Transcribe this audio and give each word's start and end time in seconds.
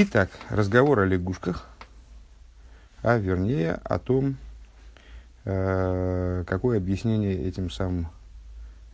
Итак, 0.00 0.30
разговор 0.48 1.00
о 1.00 1.06
лягушках, 1.06 1.66
а 3.02 3.18
вернее 3.18 3.80
о 3.82 3.98
том, 3.98 4.36
э, 5.44 6.44
какое 6.46 6.76
объяснение 6.76 7.34
этим 7.34 7.68
самым, 7.68 8.06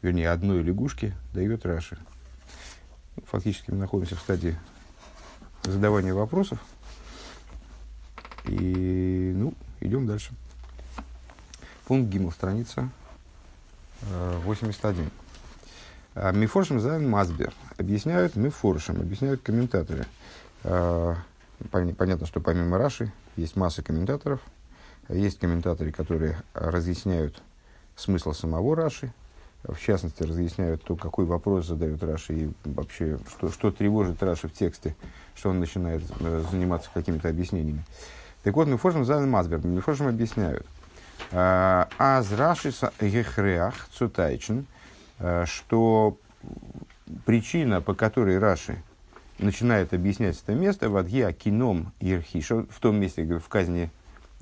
вернее, 0.01 0.31
одной 0.31 0.63
лягушке 0.63 1.15
дает 1.35 1.67
Раши. 1.67 1.99
Фактически 3.27 3.71
мы 3.71 3.77
находимся 3.77 4.17
в 4.17 4.21
стадии 4.21 4.59
задавания 5.65 6.15
вопросов. 6.15 6.59
И, 8.47 9.35
ну, 9.37 9.53
идем 9.81 10.07
дальше. 10.07 10.33
Пункт 11.85 12.11
Гимл, 12.11 12.33
страница 12.33 12.89
э, 14.01 14.41
81. 14.43 15.11
А, 16.15 16.33
Мифоршем 16.33 16.81
Зайн 16.81 17.07
Мазбер. 17.07 17.53
Объясняют 17.77 18.37
Мифоршем, 18.37 19.03
объясняют 19.03 19.43
комментаторы– 19.43 20.07
понятно, 20.65 22.27
что 22.27 22.41
помимо 22.41 22.79
Раши 22.79 23.13
есть 23.37 23.57
масса 23.57 23.83
комментаторов. 23.83 24.41
Есть 25.09 25.39
комментаторы, 25.39 25.93
которые 25.93 26.37
разъясняют 26.55 27.43
смысл 27.97 28.33
самого 28.33 28.75
Раши, 28.75 29.13
в 29.63 29.79
частности, 29.79 30.23
разъясняют 30.23 30.83
то, 30.83 30.97
какой 30.97 31.25
вопрос 31.25 31.67
задает 31.67 32.03
Раши 32.03 32.35
и 32.35 32.51
вообще, 32.65 33.19
что, 33.29 33.51
что 33.51 33.71
тревожит 33.71 34.23
Раши 34.23 34.49
в 34.49 34.53
тексте, 34.53 34.95
что 35.35 35.51
он 35.51 35.61
начинает 35.61 36.03
э, 36.21 36.45
заниматься 36.51 36.91
какими-то 36.93 37.29
объяснениями. 37.29 37.83
Так 38.43 38.55
вот, 38.57 38.69
Мефошем 38.69 39.05
Зан 39.05 39.29
Мазбер, 39.31 39.65
Мефошем 39.65 40.09
объясняют. 40.09 40.67
А, 41.33 41.89
Аз 41.99 42.31
Раши 42.33 42.73
Гехреах 43.01 43.89
Цутайчен, 43.93 44.67
э, 45.19 45.45
что 45.47 46.19
причина, 47.25 47.81
по 47.81 47.95
которой 47.95 48.39
Раши 48.39 48.77
начинает 49.45 49.93
объяснять 49.95 50.41
это 50.43 50.55
место 50.55 50.91
в 50.91 50.97
Адья 50.97 51.31
кином 51.33 51.93
Ерхиша, 52.01 52.65
в 52.69 52.81
том 52.81 52.97
месте, 52.97 53.25
в 53.25 53.49
казни 53.49 53.91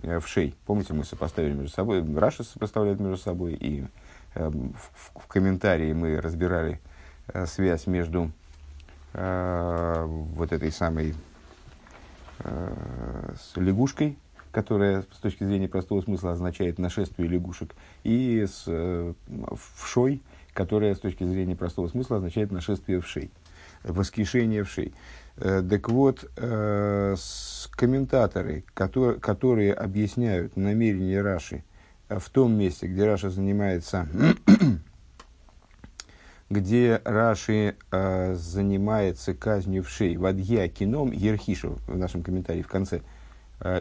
э, 0.03 0.19
в 0.21 0.27
шей. 0.27 0.55
Помните, 0.65 0.95
мы 0.95 1.05
сопоставили 1.05 1.53
между 1.53 1.71
собой, 1.71 2.03
Раша 2.17 2.45
сопоставляет 2.45 3.01
между 3.01 3.17
собой, 3.19 3.55
и 3.55 3.85
э, 4.35 4.49
в, 4.49 5.21
в 5.21 5.27
комментарии 5.27 5.93
мы 5.93 6.21
разбирали 6.21 6.81
э, 7.29 7.47
связь 7.47 7.87
между 7.87 8.31
э, 9.13 10.05
вот 10.07 10.53
этой 10.53 10.73
самой 10.73 11.15
э, 12.39 13.35
с 13.39 13.57
лягушкой, 13.57 14.17
которая 14.53 15.03
с 15.03 15.19
точки 15.19 15.45
зрения 15.45 15.69
простого 15.69 16.01
смысла 16.01 16.33
означает 16.33 16.79
нашествие 16.79 17.29
лягушек, 17.29 17.75
и 18.05 18.47
с 18.49 18.65
э, 18.67 19.13
вшой, 19.77 20.23
которая 20.55 20.95
с 20.95 21.01
точки 21.01 21.25
зрения 21.25 21.57
простого 21.57 21.89
смысла 21.89 22.19
означает 22.19 22.53
нашествие 22.53 23.01
вшей 23.01 23.31
воскрешение 23.31 23.42
вшей. 23.85 24.95
Э, 25.37 25.63
так 25.69 25.89
вот, 25.89 26.31
э, 26.37 27.17
комментаторы, 27.73 28.65
которые, 28.75 29.19
которые 29.19 29.73
объясняют 29.73 30.57
намерение 30.57 31.23
Раши 31.23 31.65
э, 32.09 32.19
в 32.19 32.29
том 32.29 32.53
месте, 32.53 32.87
где 32.87 33.07
Раша 33.07 33.31
занимается, 33.31 34.09
где 36.51 37.01
Раши 37.05 37.77
занимается 37.91 39.35
казнью 39.35 39.83
вшей, 39.83 40.17
вадья 40.17 40.69
кином 40.69 41.13
ерхишу, 41.13 41.79
в 41.87 41.97
нашем 41.97 42.23
комментарии 42.23 42.63
в 42.63 42.69
конце, 42.69 43.01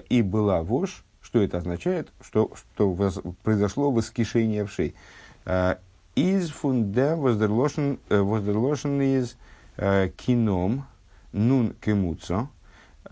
и 0.09 0.21
была 0.21 0.63
вошь, 0.63 1.03
что 1.21 1.41
это 1.41 1.57
означает? 1.57 2.09
Что, 2.21 2.51
что 2.55 2.91
воз, 2.91 3.19
произошло 3.43 3.91
воскрешение 3.91 4.65
вшей. 4.65 4.95
Из 6.15 6.49
фунда 6.49 7.17
воздерлошен 7.17 9.01
из 9.01 9.35
кином 9.77 10.85
нун 11.31 11.73
кемуцо. 11.81 12.49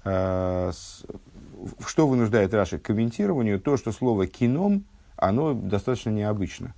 Э, 0.04 0.72
что 1.86 2.08
вынуждает 2.08 2.54
Раши 2.54 2.80
к 2.80 2.84
комментированию? 2.84 3.60
То, 3.60 3.78
что 3.78 3.92
слово 3.92 4.28
кином, 4.28 4.86
оно 5.16 5.54
достаточно 5.54 6.10
необычно. 6.10 6.74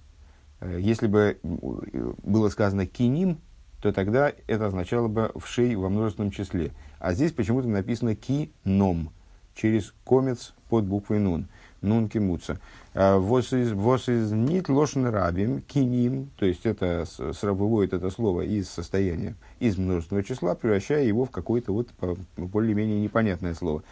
Э, 0.59 0.77
если 0.79 1.07
бы 1.07 1.39
было 1.43 2.49
сказано 2.49 2.85
киним, 2.85 3.39
то 3.81 3.91
тогда 3.91 4.31
это 4.47 4.67
означало 4.67 5.07
бы 5.07 5.31
в 5.35 5.47
шей 5.47 5.75
во 5.75 5.89
множественном 5.89 6.31
числе. 6.31 6.71
А 6.99 7.13
здесь 7.13 7.31
почему-то 7.31 7.67
написано 7.67 8.15
кином 8.15 9.11
через 9.55 9.93
комец 10.03 10.53
под 10.69 10.85
буквой 10.85 11.19
нун 11.19 11.47
нун 11.81 12.09
кимуца. 12.09 12.59
А, 12.93 13.17
вос 13.17 13.53
из 13.53 14.31
нит 14.31 14.69
лошен 14.69 15.07
рабим 15.07 15.61
киним, 15.61 16.29
то 16.37 16.45
есть 16.45 16.65
это 16.65 17.05
выводит 17.41 17.93
это 17.93 18.09
слово 18.09 18.41
из 18.41 18.69
состояния, 18.69 19.35
из 19.59 19.77
множественного 19.77 20.23
числа, 20.23 20.55
превращая 20.55 21.03
его 21.03 21.25
в 21.25 21.31
какое-то 21.31 21.73
вот 21.73 21.89
более-менее 22.37 23.01
непонятное 23.01 23.53
слово. 23.53 23.83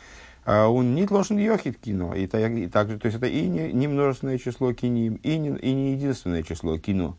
А 0.45 0.67
он 0.67 0.95
нит 0.95 1.11
лошен 1.11 1.37
йохит 1.37 1.77
кино, 1.77 2.15
и, 2.15 2.23
и 2.25 2.67
также, 2.67 2.97
то 2.97 3.07
есть 3.07 3.17
это 3.17 3.27
и 3.27 3.47
не, 3.47 3.71
не 3.71 3.87
множественное 3.87 4.37
число 4.37 4.73
киним, 4.73 5.15
и 5.15 5.37
не, 5.37 5.49
и 5.57 5.73
не 5.73 5.93
единственное 5.93 6.43
число 6.43 6.77
кино. 6.77 7.17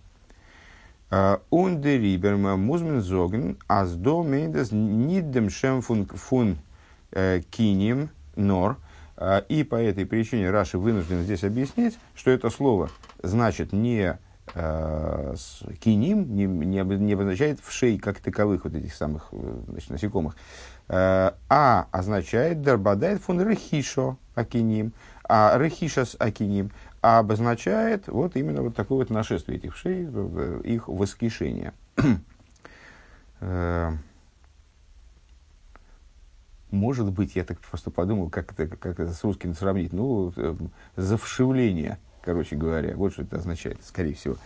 Он 1.51 1.81
де 1.81 1.99
риберма 1.99 2.57
музмен 2.57 3.01
зоген, 3.01 3.59
аз 3.67 3.95
до 3.95 4.23
мейдес 4.23 4.71
ниддем 4.71 5.51
шем 5.51 5.83
фун, 5.83 6.07
фун 6.07 6.59
э, 7.11 7.41
киним 7.51 8.11
нор– 8.37 8.77
а, 8.87 8.90
и 9.49 9.65
по 9.65 9.75
этой 9.75 10.07
причине 10.07 10.51
Раши 10.51 10.79
вынужден 10.79 11.23
здесь 11.23 11.45
объяснить, 11.45 11.99
что 12.15 12.31
это 12.31 12.49
слово 12.49 12.91
значит 13.23 13.73
не 13.73 14.19
э, 14.55 15.35
киним, 15.81 16.35
не, 16.35 16.45
не, 16.45 16.81
не 16.81 17.13
обозначает 17.13 17.61
вшей 17.63 17.99
как 17.99 18.21
таковых 18.21 18.65
вот 18.65 18.75
этих 18.75 18.95
самых 18.95 19.29
э, 19.33 19.61
значит, 19.69 19.91
насекомых, 19.91 20.37
э, 20.89 21.33
а 21.49 21.87
означает 21.91 22.63
дарбадает 22.63 23.21
фун 23.23 23.41
рехишо 23.43 24.19
акиним, 24.35 24.93
а 25.29 25.57
рехишас 25.59 26.17
акиним, 26.19 26.71
а 27.03 27.19
обозначает 27.19 28.09
вот 28.09 28.37
именно 28.37 28.63
вот 28.63 28.75
такое 28.75 28.99
вот 28.99 29.11
нашествие 29.11 29.59
этих 29.59 29.75
вшей, 29.75 30.09
их 30.65 30.89
воскрешение. 30.89 31.73
Может 36.71 37.11
быть, 37.11 37.37
я 37.37 37.45
так 37.45 37.59
просто 37.61 37.91
подумал, 37.91 38.31
как 38.31 38.53
это, 38.53 38.77
как 38.77 39.01
это 39.01 39.13
с 39.13 39.25
русским 39.25 39.55
сравнить. 39.55 39.93
Ну, 39.93 40.33
э, 40.37 40.55
завшивление, 40.97 41.99
короче 42.23 42.57
говоря. 42.57 42.97
Вот 42.97 43.13
что 43.13 43.23
это 43.23 43.37
означает, 43.37 43.79
скорее 43.85 44.15
всего. 44.15 44.37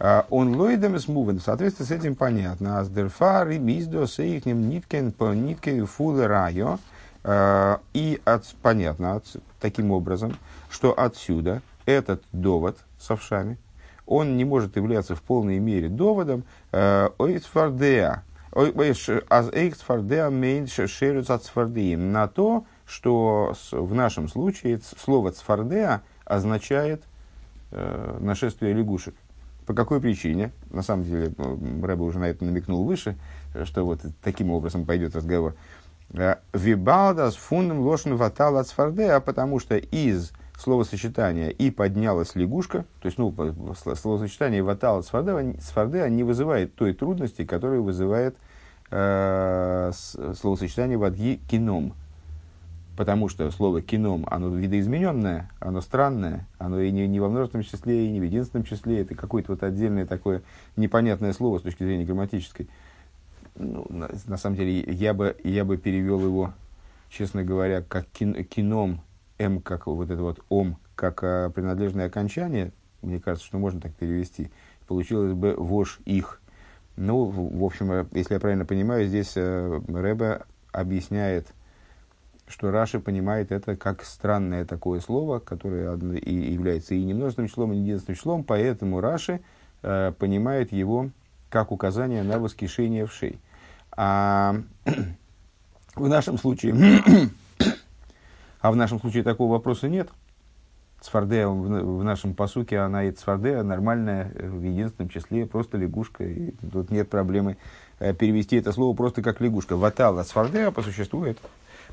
А, 0.00 0.26
он 0.30 0.56
лойдем 0.56 0.98
с 0.98 1.06
мувен. 1.06 1.38
В 1.38 1.42
соответствии 1.42 1.84
с 1.84 1.90
этим 1.90 2.16
понятно. 2.16 2.80
Аздерфар 2.80 3.48
и 3.50 3.58
миздо 3.58 4.06
сейхнем 4.06 4.68
ниткен 4.68 5.12
по 5.12 5.32
нитке 5.34 5.84
фулы 5.84 6.26
райо. 6.26 6.78
А, 7.22 7.80
и 7.92 8.20
от, 8.24 8.44
понятно 8.62 9.16
от, 9.16 9.24
таким 9.60 9.92
образом, 9.92 10.36
что 10.70 10.98
отсюда 10.98 11.62
этот 11.86 12.22
довод 12.32 12.78
с 12.98 13.10
овшами, 13.10 13.58
он 14.06 14.36
не 14.36 14.44
может 14.44 14.76
являться 14.76 15.14
в 15.14 15.22
полной 15.22 15.58
мере 15.58 15.88
доводом 15.88 16.44
э, 16.72 17.08
ойцфардеа, 17.18 18.24
на 21.96 22.28
то, 22.28 22.64
что 22.86 23.54
в 23.70 23.94
нашем 23.94 24.28
случае 24.28 24.80
слово 24.96 25.32
цфардеа 25.32 26.02
означает 26.24 27.02
э, 27.70 28.18
нашествие 28.20 28.72
лягушек. 28.72 29.14
По 29.66 29.74
какой 29.74 30.00
причине? 30.00 30.52
На 30.70 30.82
самом 30.82 31.04
деле, 31.04 31.34
Рэба 31.36 32.02
уже 32.02 32.18
на 32.18 32.24
это 32.24 32.44
намекнул 32.44 32.84
выше, 32.84 33.16
что 33.64 33.84
вот 33.84 34.00
таким 34.22 34.50
образом 34.50 34.86
пойдет 34.86 35.14
разговор. 35.14 35.54
Э, 36.10 36.36
Вибалдас 36.54 37.36
фундам 37.36 37.80
лошен 37.80 38.16
ватал 38.16 38.62
цфардеа, 38.64 39.20
потому 39.20 39.60
что 39.60 39.76
из 39.76 40.32
словосочетания 40.58 41.50
«и 41.50 41.70
поднялась 41.70 42.34
лягушка», 42.34 42.84
то 43.00 43.06
есть, 43.06 43.16
ну, 43.16 43.32
словосочетание 43.94 44.62
«ватал 44.62 45.02
сфарде» 45.02 46.10
не 46.10 46.24
вызывает 46.24 46.74
той 46.74 46.92
трудности, 46.94 47.44
которую 47.44 47.84
вызывает 47.84 48.36
э, 48.90 49.92
словосочетание 49.94 50.98
«вадги 50.98 51.40
кином». 51.48 51.94
Потому 52.96 53.28
что 53.28 53.48
слово 53.52 53.80
«кином», 53.80 54.26
оно 54.28 54.48
видоизмененное, 54.48 55.48
оно 55.60 55.80
странное, 55.80 56.48
оно 56.58 56.80
и 56.80 56.90
не, 56.90 57.06
не 57.06 57.20
во 57.20 57.28
множественном 57.28 57.64
числе, 57.64 58.06
и 58.06 58.10
не 58.10 58.18
в 58.18 58.24
единственном 58.24 58.64
числе, 58.64 59.02
это 59.02 59.14
какое-то 59.14 59.52
вот 59.52 59.62
отдельное 59.62 60.06
такое 60.06 60.42
непонятное 60.74 61.32
слово 61.32 61.60
с 61.60 61.62
точки 61.62 61.84
зрения 61.84 62.04
грамматической. 62.04 62.68
Ну, 63.54 63.86
на, 63.90 64.10
на 64.26 64.36
самом 64.36 64.56
деле, 64.56 64.80
я 64.92 65.14
бы, 65.14 65.36
я 65.44 65.64
бы 65.64 65.76
перевел 65.76 66.18
его, 66.18 66.52
честно 67.10 67.44
говоря, 67.44 67.82
как 67.82 68.06
кин, 68.06 68.44
кином, 68.44 69.00
М 69.38 69.60
как 69.60 69.86
вот 69.86 70.10
это 70.10 70.22
вот 70.22 70.40
Ом, 70.48 70.78
как 70.94 71.22
а, 71.22 71.50
принадлежное 71.50 72.06
окончание, 72.06 72.72
мне 73.02 73.20
кажется, 73.20 73.46
что 73.46 73.58
можно 73.58 73.80
так 73.80 73.94
перевести, 73.94 74.50
получилось 74.86 75.32
бы 75.32 75.54
вож 75.56 76.00
их. 76.04 76.40
Ну, 76.96 77.24
в, 77.26 77.58
в 77.58 77.64
общем, 77.64 77.92
э, 77.92 78.06
если 78.12 78.34
я 78.34 78.40
правильно 78.40 78.64
понимаю, 78.64 79.06
здесь 79.06 79.32
э, 79.36 79.80
Рэбе 79.88 80.42
объясняет, 80.72 81.46
что 82.48 82.70
Раши 82.70 82.98
понимает 82.98 83.52
это 83.52 83.76
как 83.76 84.02
странное 84.02 84.64
такое 84.64 85.00
слово, 85.00 85.38
которое 85.38 85.96
и 86.16 86.52
является 86.52 86.94
и 86.94 87.04
немножественным 87.04 87.48
числом, 87.48 87.72
и 87.72 87.76
единственным 87.76 88.16
числом, 88.16 88.44
поэтому 88.44 89.00
Раши 89.00 89.40
э, 89.82 90.12
понимает 90.18 90.72
его 90.72 91.10
как 91.50 91.70
указание 91.70 92.24
на 92.24 92.38
воскрешение 92.38 93.06
вшей. 93.06 93.38
А 93.92 94.56
В 95.98 96.08
нашем 96.08 96.38
случае, 96.38 96.74
а 98.60 98.72
в 98.72 98.76
нашем 98.76 99.00
случае 99.00 99.22
такого 99.22 99.52
вопроса 99.52 99.88
нет. 99.88 100.08
Цфардея 101.00 101.46
в, 101.46 102.02
нашем 102.02 102.34
посуке, 102.34 102.78
она 102.78 103.04
и 103.04 103.12
цфардея 103.12 103.62
нормальная, 103.62 104.32
в 104.34 104.62
единственном 104.62 105.10
числе, 105.10 105.46
просто 105.46 105.78
лягушка. 105.78 106.24
И 106.24 106.52
тут 106.72 106.90
нет 106.90 107.08
проблемы 107.08 107.56
э, 108.00 108.12
перевести 108.12 108.56
это 108.56 108.72
слово 108.72 108.96
просто 108.96 109.22
как 109.22 109.40
лягушка. 109.40 109.76
Ватала 109.76 110.24
цфардея 110.24 110.72
по 110.72 110.82
существу 110.82 111.24
это 111.24 111.40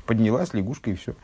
поднялась 0.06 0.54
лягушка 0.54 0.90
и 0.90 0.94
все. 0.94 1.14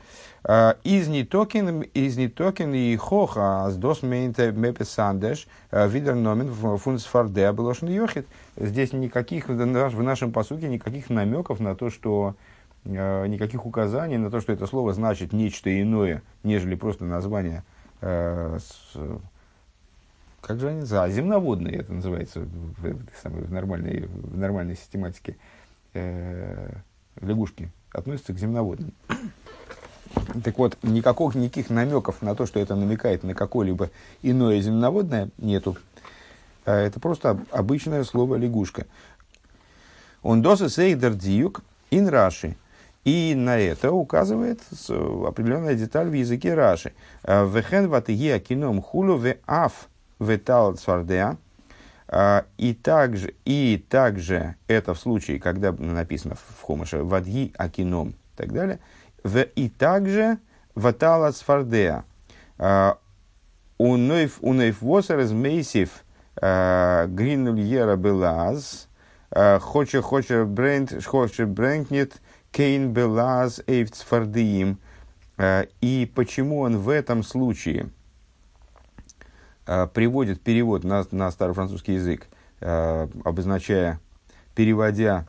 А, 0.45 0.77
из 0.83 1.09
нитокин, 1.09 1.83
из 1.83 2.17
нитокин 2.17 2.75
и 2.75 2.97
хоха 2.97 3.71
с 3.71 3.77
дос 3.77 4.03
мепесандеш 4.03 5.47
а, 5.71 5.87
видер 5.87 6.15
номен 6.15 6.53
фунс 6.53 7.05
фардеа 7.05 7.53
белошен 7.53 7.89
йохит. 7.89 8.27
Здесь 8.57 8.93
никаких, 8.93 9.49
в 9.49 10.03
нашем 10.03 10.33
посуке 10.33 10.69
никаких 10.69 11.09
намеков 11.11 11.61
на 11.61 11.75
то, 11.75 11.91
что 11.91 12.35
никаких 12.85 13.67
указаний 13.67 14.19
на 14.19 14.31
то, 14.31 14.41
что 14.41 14.53
это 14.53 14.67
слово 14.67 14.93
значит 14.93 15.33
нечто 15.33 15.81
иное, 15.81 16.23
нежели 16.43 16.75
просто 16.75 17.05
название 17.05 17.63
э, 18.01 18.59
как 20.43 20.59
же 20.59 20.69
они 20.69 20.81
называются? 20.81 21.17
Земноводные 21.17 21.77
это 21.77 21.93
называется 21.93 22.41
в, 22.41 22.83
в, 22.83 23.07
в, 23.25 23.53
нормальной, 23.53 24.07
в 24.07 24.37
нормальной 24.37 24.77
систематике. 24.77 25.37
Э, 25.95 26.75
лягушки 27.21 27.71
относятся 27.93 28.35
к 28.35 28.39
земноводным. 28.39 28.93
Так 30.45 30.59
вот, 30.59 30.77
никаких, 30.83 31.35
никаких 31.35 31.71
намеков 31.71 32.21
на 32.21 32.35
то, 32.35 32.45
что 32.45 32.61
это 32.61 32.75
намекает 32.75 33.23
на 33.23 33.35
какое-либо 33.35 33.91
иное 34.21 34.61
земноводное, 34.61 35.31
нету. 35.39 35.79
А 36.67 36.77
это 36.77 37.01
просто 37.01 37.39
обычное 37.51 38.05
слово 38.05 38.37
лягушка. 38.37 38.87
Он 40.23 40.43
доса 40.43 40.69
сейдер 40.69 41.15
диюк 41.15 41.63
ин 41.91 42.09
раши. 42.09 42.57
И 43.05 43.35
на 43.37 43.59
это 43.59 43.91
указывает 43.91 44.61
определенная 44.89 45.75
деталь 45.75 46.09
в 46.09 46.13
языке 46.13 46.55
Раши. 46.55 46.93
«Э, 47.25 47.45
Вехен 47.47 47.89
ватыги 47.89 48.39
кином 48.39 48.81
хулу 48.81 49.17
ве 49.17 49.41
аф 49.47 49.89
ветал 50.21 50.77
цвардеа. 50.77 51.37
Э, 52.07 52.43
и 52.59 52.75
также, 52.75 53.35
и 53.45 53.85
также 53.89 54.55
это 54.69 54.95
в 54.95 55.01
случае, 55.01 55.41
когда 55.41 55.73
написано 55.73 56.37
в 56.37 56.63
Хомыше 56.63 57.03
«вадьи 57.03 57.53
акином» 57.59 58.11
и 58.11 58.37
так 58.37 58.53
далее. 58.53 58.79
В, 59.25 59.43
и 59.43 59.69
также 59.69 60.39
«ватала 60.77 61.33
цвардеа». 61.33 62.05
«Э, 62.59 62.93
Унойф 63.79 64.39
восер 64.81 65.19
из 65.19 65.33
мейсив 65.33 66.05
гринуль 66.37 67.61
белаз. 67.97 68.87
Хоче 69.61 70.01
хоче 70.01 70.45
брент, 70.45 71.05
хоче 71.05 71.47
брентнет 71.47 72.21
Кейн 72.53 72.93
Белаз 72.93 73.63
Эйвцфардиим. 73.67 74.79
Э, 75.39 75.65
и 75.81 76.11
почему 76.15 76.61
он 76.61 76.77
в 76.77 76.91
этом 76.91 77.23
случае 77.23 77.89
э, 79.67 79.87
приводит 79.87 80.43
перевод 80.43 80.85
на, 80.85 81.05
на 81.11 81.31
старофранцузский 81.31 81.95
язык, 81.95 82.29
э, 82.61 83.09
обозначая, 83.25 83.99
переводя 84.55 85.27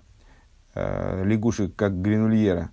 лягушек 0.76 1.76
как 1.76 2.02
гренульера, 2.02 2.72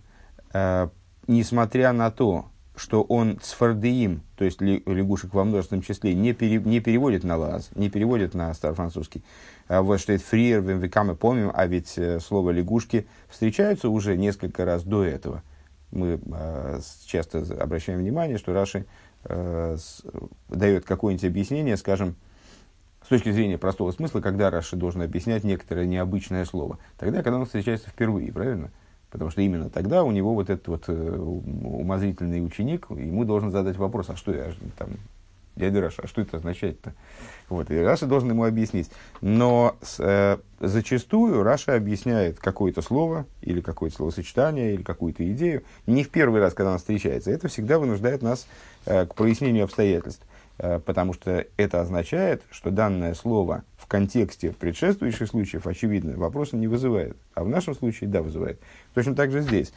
несмотря 1.26 1.92
на 1.92 2.10
то, 2.10 2.46
что 2.80 3.02
он 3.02 3.38
цфардеим, 3.38 4.22
то 4.36 4.44
есть 4.46 4.62
лягушек 4.62 5.34
во 5.34 5.44
множественном 5.44 5.82
числе, 5.82 6.14
не, 6.14 6.32
пере, 6.32 6.56
не 6.60 6.80
переводит 6.80 7.24
на 7.24 7.36
лаз, 7.36 7.68
не 7.74 7.90
переводит 7.90 8.32
на 8.32 8.54
старофранцузский. 8.54 9.22
А 9.68 9.82
вот 9.82 10.00
что 10.00 10.14
это 10.14 10.24
фриер, 10.24 10.62
века 10.62 11.04
мы 11.04 11.14
помним, 11.14 11.50
а 11.52 11.66
ведь 11.66 11.98
э, 11.98 12.20
слово 12.20 12.52
лягушки 12.52 13.06
встречаются 13.28 13.90
уже 13.90 14.16
несколько 14.16 14.64
раз 14.64 14.82
до 14.82 15.04
этого. 15.04 15.42
Мы 15.90 16.20
э, 16.24 16.80
часто 17.04 17.44
обращаем 17.60 17.98
внимание, 17.98 18.38
что 18.38 18.54
Раши 18.54 18.86
э, 19.24 19.76
с, 19.78 20.02
дает 20.48 20.86
какое-нибудь 20.86 21.26
объяснение, 21.26 21.76
скажем, 21.76 22.16
с 23.04 23.08
точки 23.08 23.30
зрения 23.30 23.58
простого 23.58 23.92
смысла, 23.92 24.22
когда 24.22 24.50
Раши 24.50 24.76
должен 24.76 25.02
объяснять 25.02 25.44
некоторое 25.44 25.84
необычное 25.84 26.46
слово. 26.46 26.78
Тогда, 26.96 27.22
когда 27.22 27.38
он 27.38 27.44
встречается 27.44 27.90
впервые, 27.90 28.32
правильно? 28.32 28.70
Потому 29.10 29.30
что 29.30 29.40
именно 29.42 29.70
тогда 29.70 30.04
у 30.04 30.10
него 30.10 30.34
вот 30.34 30.50
этот 30.50 30.68
вот 30.68 30.84
э, 30.88 30.92
умозрительный 30.92 32.44
ученик, 32.44 32.86
ему 32.90 33.24
должен 33.24 33.50
задать 33.50 33.76
вопрос, 33.76 34.08
а 34.10 34.16
что 34.16 34.32
я 34.32 34.52
там, 34.78 34.90
дядя 35.56 35.80
Раши, 35.80 36.02
а 36.02 36.06
что 36.06 36.22
это 36.22 36.36
означает-то? 36.36 36.94
Вот, 37.48 37.70
и 37.70 37.78
Раши 37.78 38.06
должен 38.06 38.30
ему 38.30 38.44
объяснить. 38.44 38.90
Но 39.20 39.76
э, 39.98 40.38
зачастую 40.60 41.42
Раши 41.42 41.74
объясняет 41.74 42.38
какое-то 42.38 42.82
слово, 42.82 43.26
или 43.42 43.60
какое-то 43.60 43.96
словосочетание, 43.96 44.74
или 44.74 44.82
какую-то 44.82 45.28
идею, 45.32 45.64
не 45.86 46.04
в 46.04 46.10
первый 46.10 46.40
раз, 46.40 46.54
когда 46.54 46.72
он 46.72 46.78
встречается. 46.78 47.30
Это 47.30 47.48
всегда 47.48 47.78
вынуждает 47.78 48.22
нас 48.22 48.46
э, 48.86 49.06
к 49.06 49.14
прояснению 49.14 49.64
обстоятельств. 49.64 50.24
Э, 50.58 50.78
потому 50.78 51.14
что 51.14 51.46
это 51.56 51.80
означает, 51.80 52.42
что 52.50 52.70
данное 52.70 53.14
слово 53.14 53.64
контексте 53.90 54.52
предшествующих 54.52 55.28
случаев, 55.28 55.66
очевидно, 55.66 56.16
вопроса 56.16 56.56
не 56.56 56.68
вызывает. 56.68 57.16
А 57.34 57.42
в 57.42 57.48
нашем 57.48 57.74
случае, 57.74 58.08
да, 58.08 58.22
вызывает. 58.22 58.60
Точно 58.94 59.16
так 59.16 59.32
же 59.32 59.42
здесь. 59.42 59.72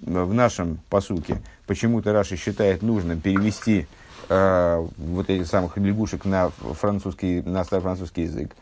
В 0.00 0.32
нашем 0.32 0.80
посуке 0.88 1.42
почему-то 1.66 2.14
Раши 2.14 2.36
считает 2.36 2.80
нужным 2.80 3.20
перевести 3.20 3.86
э, 4.30 4.86
вот 4.96 5.28
этих 5.28 5.46
самых 5.46 5.76
лягушек 5.76 6.24
на 6.24 6.48
французский, 6.48 7.42
на 7.42 7.62
старофранцузский 7.64 8.22
язык. 8.22 8.56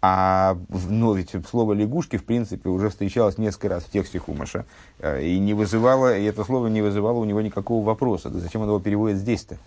А 0.00 0.56
но 0.68 1.14
ведь 1.14 1.34
слово 1.50 1.72
лягушки, 1.72 2.16
в 2.16 2.24
принципе, 2.24 2.68
уже 2.68 2.90
встречалось 2.90 3.38
несколько 3.38 3.70
раз 3.70 3.84
в 3.84 3.90
тексте 3.90 4.20
Хумаша. 4.20 4.66
Э, 5.00 5.20
и 5.20 5.36
не 5.40 5.52
вызывало, 5.52 6.16
и 6.16 6.22
это 6.22 6.44
слово 6.44 6.68
не 6.68 6.80
вызывало 6.80 7.18
у 7.18 7.24
него 7.24 7.40
никакого 7.40 7.84
вопроса. 7.84 8.30
Да 8.30 8.38
зачем 8.38 8.62
он 8.62 8.68
его 8.68 8.78
переводит 8.78 9.18
здесь-то? 9.18 9.58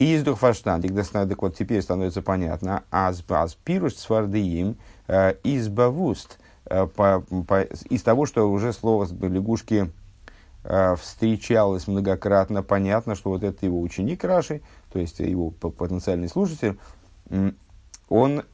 И 0.00 0.14
из 0.14 0.22
Духфаштандик, 0.22 0.94
так 1.12 1.42
вот 1.42 1.54
теперь 1.54 1.82
становится 1.82 2.22
понятно, 2.22 2.84
аз, 2.90 3.22
аз 3.28 3.54
пируш 3.54 3.92
цвардиим 3.96 4.76
э, 5.06 5.34
из 5.44 5.68
бавуст, 5.68 6.38
э, 6.64 6.86
из 7.90 8.02
того, 8.02 8.24
что 8.24 8.50
уже 8.50 8.72
слово 8.72 9.06
лягушки 9.20 9.92
э, 10.64 10.96
встречалось 10.96 11.86
многократно, 11.86 12.62
понятно, 12.62 13.14
что 13.14 13.28
вот 13.28 13.44
это 13.44 13.66
его 13.66 13.78
ученик 13.82 14.24
Раши, 14.24 14.62
то 14.90 14.98
есть 14.98 15.18
его 15.18 15.50
потенциальный 15.50 16.30
слушатель, 16.30 16.78
он 18.08 18.44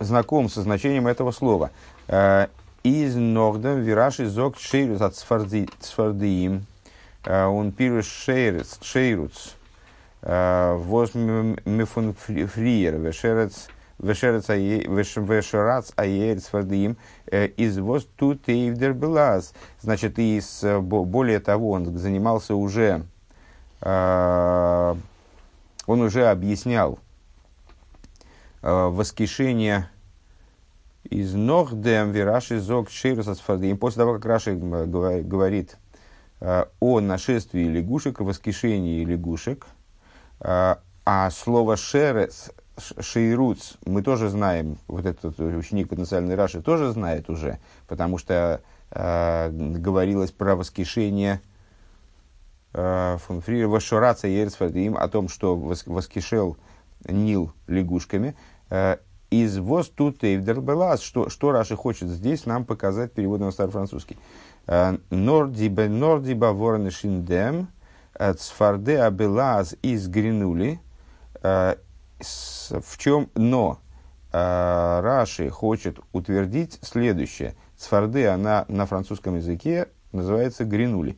знаком 0.00 0.48
со 0.48 0.60
значением 0.62 1.06
этого 1.06 1.30
слова. 1.30 1.70
Из 2.82 3.14
Нордем 3.14 3.80
вираши 3.80 4.26
зог 4.26 4.58
шейрус 4.58 5.00
от 5.02 5.14
цвардиим, 5.14 6.66
он 7.24 7.70
пируш 7.70 8.06
шейруц, 8.06 8.78
воз 8.82 9.59
мифун 10.22 12.12
фриер, 12.14 12.96
вешерец, 12.96 13.68
вешерец 13.98 14.50
аерец 15.96 16.52
вадим, 16.52 16.96
из 17.30 17.78
воз 17.78 18.06
тут 18.16 18.48
эйвдер 18.48 18.92
белаз. 18.92 19.54
Значит, 19.80 20.18
из, 20.18 20.62
более 20.82 21.40
того, 21.40 21.70
он 21.70 21.96
занимался 21.96 22.54
уже, 22.54 23.06
он 23.80 24.98
уже 25.86 26.26
объяснял 26.26 26.98
воскрешение 28.60 29.88
из 31.04 31.32
Нохдем 31.32 32.12
Вираши 32.12 32.60
Зог 32.60 32.90
Ширус 32.90 33.26
Асфардим. 33.26 33.78
После 33.78 34.02
того, 34.02 34.12
как 34.16 34.26
Раши 34.26 34.54
говорит 34.54 35.78
о 36.40 37.00
нашествии 37.00 37.64
лягушек, 37.64 38.20
о 38.20 38.24
воскрешении 38.24 39.02
лягушек– 39.02 39.66
а, 40.40 40.80
а 41.04 41.30
слово 41.30 41.76
шерец, 41.76 42.50
шейруц, 42.98 43.74
мы 43.84 44.02
тоже 44.02 44.28
знаем, 44.28 44.78
вот 44.88 45.06
этот 45.06 45.38
ученик 45.38 45.88
потенциальный 45.88 46.34
Раши 46.34 46.62
тоже 46.62 46.92
знает 46.92 47.28
уже, 47.28 47.58
потому 47.86 48.18
что 48.18 48.62
э, 48.90 49.50
говорилось 49.50 50.30
про 50.30 50.56
воскрешение 50.56 51.40
э, 52.72 53.18
фон 53.20 53.40
Фриера, 53.42 53.68
Вашураца 53.68 54.28
им 54.28 54.96
о 54.96 55.08
том, 55.08 55.28
что 55.28 55.56
воскрешил 55.56 56.56
Нил 57.06 57.52
лягушками. 57.66 58.34
Э, 58.70 58.96
из 59.30 59.58
воз 59.58 59.88
тут 59.88 60.24
Эйвдербелас, 60.24 61.02
что, 61.02 61.28
что 61.28 61.52
Раши 61.52 61.76
хочет 61.76 62.08
здесь 62.08 62.46
нам 62.46 62.64
показать 62.64 63.12
переводом 63.12 63.46
на 63.46 63.52
старофранцузский. 63.52 64.16
Норди 64.66 66.32
баворны 66.32 66.90
шиндем, 66.90 67.68
Цфарде 68.18 69.00
Абелаз 69.00 69.76
из 69.82 70.08
Гринули, 70.08 70.80
э, 71.42 71.76
в 72.20 72.98
чем, 72.98 73.30
но 73.34 73.80
э, 74.32 75.00
Раши 75.00 75.48
хочет 75.48 75.98
утвердить 76.12 76.78
следующее. 76.82 77.54
Цфарде, 77.76 78.28
она 78.28 78.66
на 78.68 78.84
французском 78.86 79.36
языке 79.36 79.88
называется 80.12 80.64
Гринули. 80.64 81.16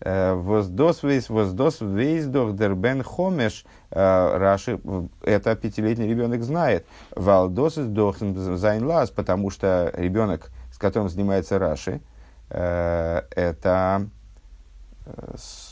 Э, 0.00 0.34
וואָס 0.34 0.72
דאָס 0.72 1.02
ווייס, 1.02 1.28
וואָס 1.28 1.57
דאָס 1.57 1.80
ווייס 1.80 2.26
דאָך 2.26 2.54
דער 2.54 2.83
בן 2.83 3.02
חמש. 3.02 3.64
Раши, 3.90 4.78
это 5.22 5.56
пятилетний 5.56 6.08
ребенок 6.08 6.44
знает. 6.44 6.86
ווייל 7.16 7.48
דאָס 7.48 7.74
איז 7.74 8.11
זיין 8.11 8.61
לעז, 8.61 9.10
потому 9.10 9.50
что 9.50 9.92
ребенок, 9.96 10.50
с 10.70 10.78
которым 10.78 11.08
занимается 11.08 11.58
Раши, 11.58 12.00
это 12.48 14.08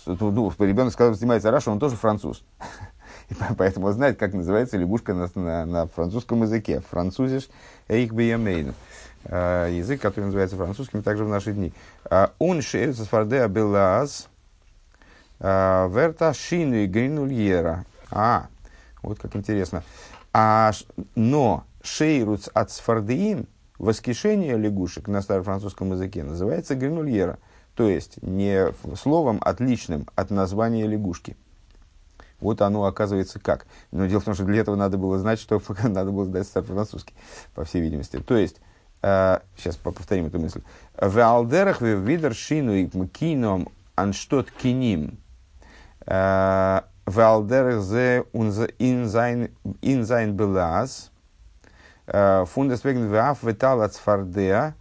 ну, 0.06 0.52
ребенок, 0.58 0.92
который 0.92 1.14
занимается 1.14 1.50
Раши, 1.50 1.72
он 1.72 1.78
тоже 1.78 1.96
француз. 1.96 2.44
И 3.28 3.34
поэтому 3.56 3.90
знает, 3.92 4.18
как 4.18 4.34
называется 4.34 4.76
лягушка 4.76 5.14
на, 5.14 5.28
на, 5.34 5.66
на 5.66 5.86
французском 5.86 6.42
языке. 6.42 6.80
פראַנצויזיש 6.90 7.48
אויך 7.88 8.12
בימינו. 8.12 8.74
Язык, 9.24 10.00
который 10.00 10.26
называется 10.26 10.56
французским 10.56 11.02
также 11.02 11.24
в 11.24 11.28
наши 11.28 11.52
дни. 11.52 11.72
Он 12.38 12.62
шеется 12.62 13.04
с 13.04 13.08
фардеа 13.08 13.48
белаз 13.48 14.28
верта 15.40 16.32
шину 16.32 16.76
и 16.76 16.86
гринульера. 16.86 17.84
А, 18.10 18.46
вот 19.02 19.18
как 19.18 19.36
интересно. 19.36 19.82
А, 20.32 20.72
но 21.14 21.64
шейруц 21.82 22.48
от 22.52 22.70
сфардеим, 22.70 23.46
воскрешение 23.78 24.56
лягушек 24.56 25.08
на 25.08 25.22
старофранцузском 25.22 25.92
языке 25.92 26.22
называется 26.22 26.74
гринульера, 26.74 27.38
то 27.76 27.88
есть 27.88 28.20
не 28.22 28.72
словом 28.96 29.38
отличным 29.42 30.08
от 30.16 30.30
названия 30.30 30.86
лягушки. 30.86 31.36
Вот 32.40 32.60
оно 32.62 32.84
оказывается 32.84 33.38
как. 33.38 33.66
Но 33.92 34.06
дело 34.06 34.20
в 34.20 34.24
том, 34.24 34.34
что 34.34 34.44
для 34.44 34.60
этого 34.60 34.76
надо 34.76 34.98
было 34.98 35.18
знать, 35.18 35.38
что 35.38 35.62
надо 35.82 36.10
было 36.10 36.24
знать 36.24 36.46
старофранцузский, 36.46 37.14
по 37.54 37.64
всей 37.64 37.82
видимости. 37.82 38.18
То 38.18 38.36
есть, 38.36 38.56
э, 39.02 39.38
сейчас 39.56 39.76
повторим 39.76 40.26
эту 40.26 40.40
мысль. 40.40 40.62
В 40.98 41.18
алдерах 41.18 41.82
в 41.82 41.84
видершину 41.84 42.74
и 42.74 42.88
кином 43.08 43.68
анштот 43.94 44.50
киним. 44.50 45.18
Э, 46.06 46.80
в 47.04 47.20
алдерах 47.20 47.82
зе 47.82 48.24
инзайн 48.32 49.52
белаз. 50.32 51.10
Фундесвеген 52.06 53.10
ваф 53.10 53.42
ветал 53.42 53.82
от 53.82 53.92
сфардеа, 53.92 54.74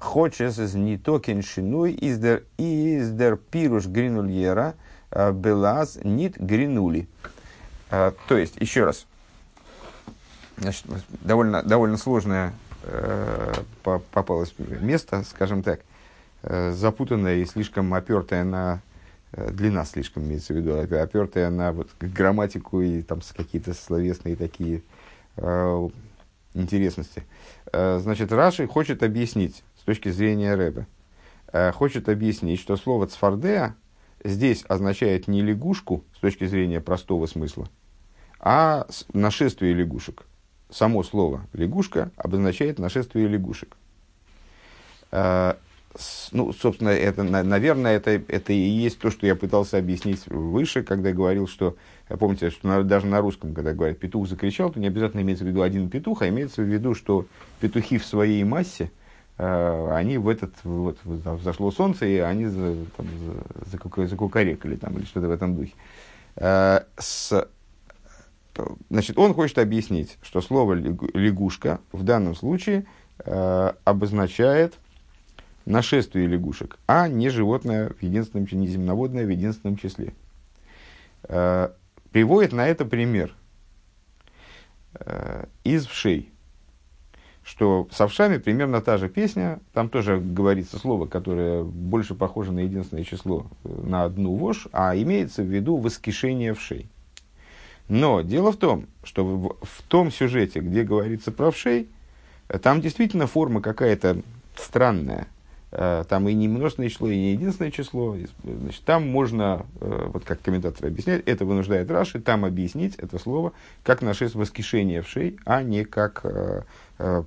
хочес 0.00 0.58
из 0.58 0.74
не 0.74 0.96
токен 0.96 1.42
шинуй 1.42 1.92
из 1.92 2.18
дер 2.18 2.44
из 2.56 3.10
дер 3.10 3.36
пируш 3.36 3.86
гринульера 3.86 4.74
белаз 5.32 5.98
нит 6.02 6.36
гринули. 6.38 7.08
То 7.90 8.36
есть, 8.36 8.56
еще 8.56 8.84
раз, 8.84 9.06
значит, 10.56 10.84
довольно, 11.22 11.62
довольно 11.62 11.96
сложное 11.96 12.52
э, 12.82 13.54
попалось 13.82 14.54
место, 14.58 15.24
скажем 15.24 15.62
так, 15.62 15.80
э, 16.42 16.72
запутанное 16.72 17.36
и 17.36 17.44
слишком 17.44 17.92
опертое 17.94 18.44
на 18.44 18.80
э, 19.32 19.50
длина 19.50 19.84
слишком 19.84 20.24
имеется 20.24 20.52
в 20.52 20.56
виду, 20.56 20.78
опертая 20.78 21.50
на 21.50 21.72
вот 21.72 21.88
грамматику 22.00 22.80
и 22.80 23.02
там 23.02 23.20
какие-то 23.36 23.74
словесные 23.74 24.36
такие 24.36 24.82
интересности. 26.54 27.24
Э, 27.72 27.98
значит, 28.00 28.32
Раши 28.32 28.66
хочет 28.66 29.02
объяснить, 29.02 29.62
точки 29.86 30.10
зрения 30.10 30.54
Рэбе, 30.54 30.86
э, 31.52 31.72
хочет 31.72 32.08
объяснить, 32.08 32.60
что 32.60 32.76
слово 32.76 33.06
«цфардеа» 33.06 33.74
здесь 34.22 34.64
означает 34.68 35.28
не 35.28 35.40
лягушку, 35.40 36.04
с 36.14 36.18
точки 36.18 36.44
зрения 36.44 36.80
простого 36.80 37.26
смысла, 37.26 37.68
а 38.40 38.86
нашествие 39.12 39.72
лягушек. 39.72 40.26
Само 40.68 41.02
слово 41.04 41.46
«лягушка» 41.52 42.10
обозначает 42.16 42.78
нашествие 42.78 43.28
лягушек. 43.28 43.76
Э, 45.12 45.54
ну, 46.32 46.52
собственно, 46.52 46.90
это, 46.90 47.22
наверное, 47.22 47.96
это, 47.96 48.10
это 48.10 48.52
и 48.52 48.56
есть 48.56 48.98
то, 48.98 49.10
что 49.10 49.26
я 49.26 49.34
пытался 49.34 49.78
объяснить 49.78 50.26
выше, 50.26 50.82
когда 50.82 51.12
говорил, 51.12 51.46
что, 51.46 51.76
помните, 52.18 52.50
что 52.50 52.66
на, 52.66 52.82
даже 52.82 53.06
на 53.06 53.20
русском, 53.20 53.54
когда 53.54 53.72
говорят 53.72 53.98
«петух 53.98 54.28
закричал», 54.28 54.70
то 54.70 54.80
не 54.80 54.88
обязательно 54.88 55.20
имеется 55.22 55.44
в 55.44 55.48
виду 55.48 55.62
один 55.62 55.88
петух, 55.88 56.22
а 56.22 56.28
имеется 56.28 56.62
в 56.62 56.66
виду, 56.66 56.94
что 56.94 57.26
петухи 57.60 57.98
в 57.98 58.04
своей 58.04 58.44
массе, 58.44 58.84
э, 58.84 59.05
они 59.38 60.18
в 60.18 60.28
этот, 60.28 60.54
вот, 60.64 60.98
взошло 61.04 61.70
солнце, 61.70 62.06
и 62.06 62.18
они 62.18 62.46
там, 62.96 63.06
закукарекали 63.66 64.76
там, 64.76 64.96
или 64.96 65.04
что-то 65.04 65.28
в 65.28 65.30
этом 65.30 65.56
духе. 65.56 65.72
Э, 66.36 66.80
с, 66.98 67.46
значит, 68.88 69.18
он 69.18 69.34
хочет 69.34 69.58
объяснить, 69.58 70.16
что 70.22 70.40
слово 70.40 70.74
«лягушка» 70.74 71.80
в 71.92 72.02
данном 72.02 72.34
случае 72.34 72.86
э, 73.18 73.72
обозначает– 73.84 74.74
нашествие 75.66 76.28
лягушек, 76.28 76.78
а 76.86 77.08
не 77.08 77.28
животное 77.28 77.90
в 77.90 78.02
единственном, 78.02 78.46
не 78.50 78.68
земноводное 78.68 79.26
в 79.26 79.28
единственном 79.28 79.76
числе. 79.76 80.14
Э, 81.24 81.70
приводит 82.12 82.52
на 82.52 82.66
это 82.66 82.84
пример 82.84 83.34
э, 84.94 85.46
из 85.64 85.86
вшей, 85.86 86.30
что 87.46 87.86
с 87.92 88.00
овшами 88.00 88.38
примерно 88.38 88.80
та 88.80 88.98
же 88.98 89.08
песня, 89.08 89.60
там 89.72 89.88
тоже 89.88 90.18
говорится 90.18 90.78
слово, 90.78 91.06
которое 91.06 91.62
больше 91.62 92.16
похоже 92.16 92.50
на 92.50 92.58
единственное 92.58 93.04
число, 93.04 93.46
э, 93.62 93.68
на 93.84 94.02
одну 94.02 94.34
вошь, 94.34 94.66
а 94.72 94.96
имеется 94.96 95.42
в 95.42 95.46
виду 95.46 95.76
воскрешение 95.76 96.54
вшей. 96.54 96.88
Но 97.88 98.22
дело 98.22 98.50
в 98.50 98.56
том, 98.56 98.86
что 99.04 99.24
в, 99.24 99.56
в 99.62 99.82
том 99.86 100.10
сюжете, 100.10 100.58
где 100.58 100.82
говорится 100.82 101.30
про 101.30 101.52
вшей, 101.52 101.86
там 102.62 102.80
действительно 102.80 103.28
форма 103.28 103.60
какая-то 103.60 104.22
странная, 104.56 105.28
Э, 105.78 106.04
там 106.08 106.26
и 106.28 106.32
не 106.32 106.48
множественное 106.48 106.88
число, 106.88 107.10
и 107.10 107.16
не 107.16 107.32
единственное 107.32 107.70
число. 107.70 108.16
Значит, 108.44 108.82
там 108.84 109.06
можно, 109.06 109.66
э, 109.80 110.10
вот 110.12 110.24
как 110.24 110.40
комментатор 110.40 110.86
объясняет, 110.86 111.28
это 111.28 111.44
вынуждает 111.44 111.90
Раши, 111.90 112.20
там 112.20 112.44
объяснить 112.44 112.94
это 112.96 113.18
слово 113.18 113.52
как 113.82 114.00
наше 114.00 114.30
воскрешение 114.32 115.02
в 115.02 115.08
шей, 115.08 115.38
а 115.44 115.62
не 115.62 115.84
как 115.84 116.20
э, 116.24 116.62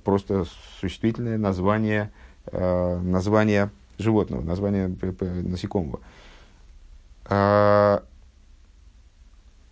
просто 0.04 0.46
существительное 0.80 1.38
название, 1.38 2.10
название 2.52 3.70
животного, 3.98 4.42
название 4.42 4.88
насекомого. 4.88 6.00
А, 7.24 8.02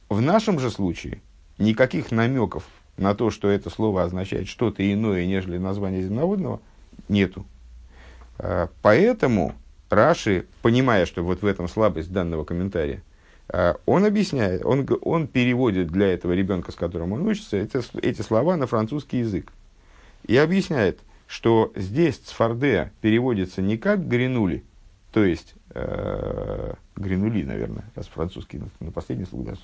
в 0.09 0.21
нашем 0.21 0.59
же 0.59 0.71
случае 0.71 1.21
никаких 1.59 2.11
намеков 2.13 2.65
на 2.97 3.15
то, 3.15 3.31
что 3.31 3.49
это 3.49 3.71
слово 3.71 4.05
означает 4.05 4.49
что-то 4.49 4.91
иное, 4.91 5.27
нежели 5.27 5.59
название 5.59 6.03
земноводного, 6.03 6.61
нету. 7.09 7.45
Э, 8.39 8.69
поэтому 8.83 9.55
Раши, 9.91 10.47
понимая, 10.63 11.07
что 11.07 11.23
вот 11.23 11.43
в 11.43 11.47
этом 11.47 11.69
слабость 11.69 12.13
данного 12.13 12.45
комментария, 12.45 13.03
э, 13.49 13.75
он 13.87 14.05
объясняет, 14.05 14.65
он, 14.65 14.87
он 15.03 15.27
переводит 15.27 15.89
для 15.89 16.09
этого 16.09 16.33
ребенка, 16.33 16.73
с 16.73 16.75
которым 16.75 17.13
он 17.13 17.27
учится, 17.27 17.57
эти, 17.57 17.81
эти 18.05 18.23
слова 18.23 18.57
на 18.57 18.67
французский 18.67 19.19
язык. 19.19 19.53
И 20.29 20.37
объясняет, 20.37 21.01
что 21.27 21.73
здесь 21.75 22.17
цфарде 22.19 22.93
переводится 23.01 23.61
не 23.63 23.77
как 23.77 24.07
гринули, 24.07 24.63
то 25.11 25.25
есть 25.25 25.55
э, 25.71 26.75
гринули, 26.97 27.43
наверное, 27.43 27.85
раз 27.97 28.07
французский, 28.09 28.61
на, 28.81 28.93
последний 28.93 29.25
слух, 29.25 29.47
да, 29.47 29.55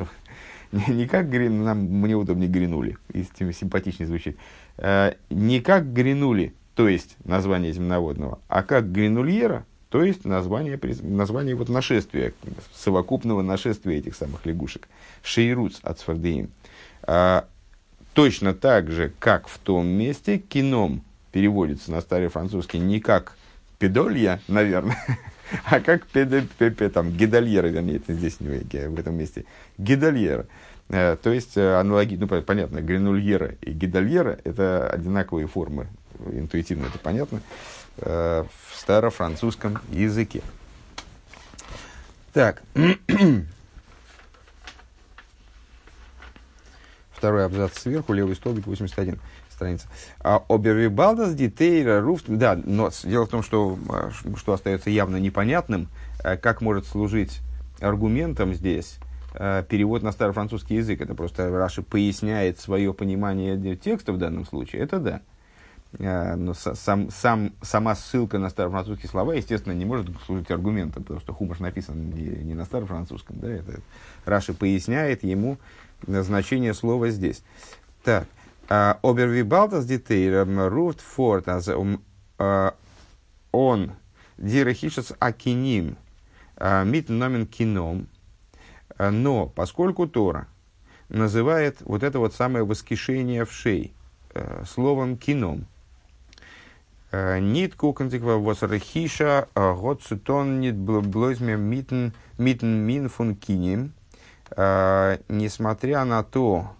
не, 0.72 0.94
не 0.94 1.06
как 1.06 1.30
грин, 1.30 1.62
нам, 1.64 1.80
мне 1.80 2.16
удобнее 2.16 2.48
гринули, 2.48 2.96
и 3.12 3.24
тем 3.38 3.52
симпатичнее 3.52 4.06
звучит, 4.06 4.36
э, 4.78 5.14
не 5.30 5.60
как 5.60 5.92
гринули, 5.92 6.54
то 6.74 6.88
есть 6.88 7.16
название 7.24 7.72
земноводного, 7.72 8.40
а 8.48 8.62
как 8.62 8.90
гринульера, 8.90 9.64
то 9.90 10.02
есть 10.02 10.24
название, 10.24 10.80
название 11.02 11.54
вот 11.54 11.68
нашествия, 11.68 12.32
совокупного 12.74 13.42
нашествия 13.42 13.98
этих 13.98 14.16
самых 14.16 14.44
лягушек. 14.44 14.88
Шейруц 15.22 15.78
от 15.82 16.00
Сфардеим. 16.00 16.50
А, 17.02 17.46
точно 18.14 18.54
так 18.54 18.90
же, 18.90 19.12
как 19.18 19.48
в 19.48 19.58
том 19.58 19.86
месте, 19.86 20.38
кином 20.38 21.02
переводится 21.32 21.90
на 21.90 22.00
старый 22.00 22.28
французский 22.28 22.78
не 22.78 23.00
как 23.00 23.36
педолья, 23.78 24.40
наверное, 24.48 24.96
а 25.64 25.80
как 25.80 26.06
педе, 26.06 26.46
пепе, 26.58 26.88
там, 26.88 27.10
гидальера, 27.10 27.66
вернее, 27.66 27.96
это 27.96 28.14
здесь 28.14 28.38
в 28.38 28.98
этом 28.98 29.16
месте, 29.16 29.44
гидальера. 29.76 30.46
Э, 30.88 31.16
то 31.20 31.30
есть, 31.30 31.56
э, 31.56 31.74
аналоги, 31.74 32.16
ну, 32.16 32.28
понятно, 32.28 32.80
гринульера 32.80 33.56
и 33.60 33.72
гидальера– 33.72 34.38
это 34.44 34.88
одинаковые 34.88 35.46
формы 35.46 35.88
интуитивно 36.32 36.86
это 36.86 36.98
понятно, 36.98 37.40
э, 37.98 38.44
в 38.44 38.78
старофранцузском 38.78 39.78
языке. 39.90 40.42
Так. 42.32 42.62
Второй 47.24 47.46
абзац 47.46 47.78
сверху, 47.78 48.12
левый 48.12 48.36
столбик, 48.36 48.66
81 48.66 49.18
страница. 49.48 49.86
А 50.20 50.44
Обервибалдас 50.46 51.34
детейра 51.34 52.02
руфт... 52.02 52.26
Да, 52.28 52.54
но 52.54 52.90
дело 53.02 53.24
в 53.24 53.30
том, 53.30 53.42
что, 53.42 53.78
э, 53.88 54.10
что 54.36 54.52
остается 54.52 54.90
явно 54.90 55.16
непонятным, 55.16 55.88
э, 56.22 56.36
как 56.36 56.60
может 56.60 56.84
служить 56.84 57.40
аргументом 57.80 58.52
здесь 58.52 58.98
перевод 59.32 60.02
на 60.02 60.12
старофранцузский 60.12 60.76
язык. 60.76 61.00
Это 61.00 61.14
просто 61.14 61.48
Раши 61.48 61.80
поясняет 61.82 62.60
свое 62.60 62.92
понимание 62.92 63.74
текста 63.74 64.12
в 64.12 64.18
данном 64.18 64.44
случае. 64.44 64.82
Это 64.82 64.98
да. 64.98 65.22
Э, 65.98 66.34
но 66.34 66.54
сам, 66.54 67.10
сам, 67.10 67.52
сама 67.62 67.94
ссылка 67.94 68.38
на 68.38 68.50
старофранцузские 68.50 69.08
слова, 69.08 69.34
естественно, 69.34 69.72
не 69.72 69.84
может 69.84 70.08
служить 70.26 70.50
аргументом, 70.50 71.04
потому 71.04 71.20
что 71.20 71.32
Хумаш 71.32 71.60
написан 71.60 72.10
не, 72.10 72.44
не 72.44 72.54
на 72.54 72.64
старофранцузском. 72.64 73.38
Да, 73.38 73.48
это 73.48 73.80
Раши 74.24 74.54
поясняет 74.54 75.24
ему 75.24 75.58
значение 76.06 76.74
слова 76.74 77.10
здесь. 77.10 77.42
Так. 78.02 78.26
Обервибалтас 78.66 79.84
детейрам 79.84 80.68
руфт 80.68 81.00
форт, 81.00 81.48
он 83.52 83.92
дирахишец 84.38 85.12
акиним 85.18 85.98
мит 86.58 87.10
номен 87.10 87.46
кином. 87.46 88.08
Но 88.98 89.46
поскольку 89.48 90.06
Тора 90.06 90.48
называет 91.10 91.82
вот 91.82 92.02
это 92.02 92.18
вот 92.18 92.32
самое 92.32 92.64
воскрешение 92.64 93.44
в 93.44 93.52
шей 93.52 93.92
словом 94.66 95.18
кином, 95.18 95.66
Нит 97.12 97.74
кукантиква 97.76 98.38
восрахиша 98.38 99.46
гоцутон 99.54 100.60
нит 100.60 100.74
блойзме 100.74 101.56
митн 101.56 102.12
мин 102.38 103.08
фун 103.10 103.36
киним. 103.36 103.92
Несмотря 104.50 106.04
на 106.04 106.22
то, 106.22 106.70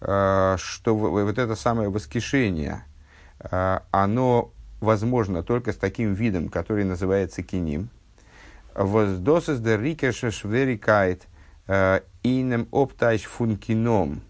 что 0.00 0.94
вот 0.94 1.38
это 1.38 1.54
самое 1.56 1.88
воскрешение, 1.88 2.84
оно 3.38 4.52
возможно 4.80 5.42
только 5.42 5.72
с 5.72 5.76
таким 5.76 6.14
видом, 6.14 6.48
который 6.48 6.84
называется 6.84 7.42
киним. 7.42 7.88
Воздосес 8.74 9.60
де 9.60 9.76
рикеш 9.76 10.16
шверикайт 10.34 11.26
инем 12.22 12.68
оптайш 12.70 13.22
фун 13.22 13.56
кином. 13.56 14.22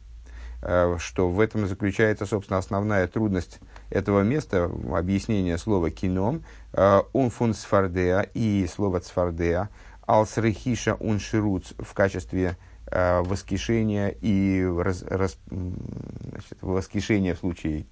Что 0.99 1.29
в 1.29 1.41
этом 1.41 1.67
заключается, 1.67 2.25
собственно, 2.25 2.59
основная 2.59 3.07
трудность 3.07 3.61
этого 3.91 4.23
места, 4.23 4.71
объяснение 4.93 5.59
слова 5.59 5.91
кином, 5.91 6.43
он 6.73 7.29
фун 7.31 7.53
сфардеа 7.53 8.23
и 8.33 8.67
слово 8.73 9.01
цфардеа, 9.01 9.69
алсрехиша 10.07 10.95
он 10.95 11.19
шируц 11.19 11.73
в 11.79 11.93
качестве 11.95 12.57
воскрешения 12.91 14.09
и 14.09 14.63
раз, 14.63 15.03
раз, 15.03 15.39
значит, 15.49 16.59
воскрешения 16.61 17.35
в 17.35 17.39
случае 17.39 17.87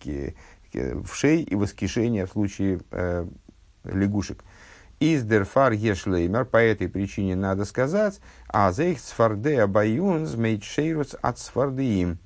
в 0.75 1.14
шей 1.14 1.42
и 1.42 1.54
воскрешение 1.54 2.26
в 2.26 2.31
случае 2.31 2.81
э, 2.90 3.26
лягушек. 3.85 4.45
Из 5.00 5.25
дерфар 5.25 5.73
ешлеймер, 5.73 6.45
по 6.45 6.59
этой 6.59 6.88
причине 6.88 7.35
надо 7.35 7.64
сказать, 7.64 8.21
а 8.47 8.71
за 8.71 8.85
их 8.85 9.00
цфардея 9.00 9.66
баюн 9.66 10.26
змейчейрус 10.26 11.16
от 11.21 11.38
цфардеим, 11.38 12.19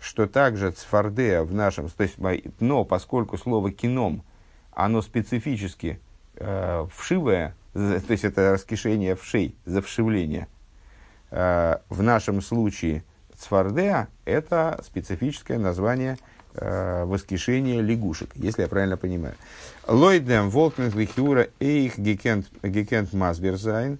что 0.00 0.26
также 0.26 0.70
цфардея 0.70 1.42
в 1.42 1.52
нашем, 1.52 1.88
то 1.88 2.04
есть, 2.04 2.16
но 2.60 2.84
поскольку 2.84 3.36
слово 3.36 3.72
кином, 3.72 4.22
оно 4.72 5.02
специфически 5.02 6.00
э, 6.36 6.86
вшивое, 6.94 7.56
то 7.72 8.02
есть 8.08 8.24
это 8.24 8.52
раскишение 8.52 9.16
вшей, 9.16 9.56
завшивление, 9.64 10.48
э, 11.30 11.76
в 11.88 12.02
нашем 12.02 12.42
случае 12.42 13.04
цфардея– 13.36 14.08
это 14.24 14.80
специфическое 14.84 15.58
название– 15.58 16.18
э, 16.54 17.04
воскрешение 17.04 17.80
лягушек, 17.82 18.30
если 18.34 18.62
я 18.62 18.68
правильно 18.68 18.96
понимаю. 18.96 19.34
Лойдем 19.86 20.50
волкнет 20.50 20.94
лихиура 20.94 21.48
эйх 21.58 21.98
гекент 21.98 23.12
масберзайн. 23.12 23.98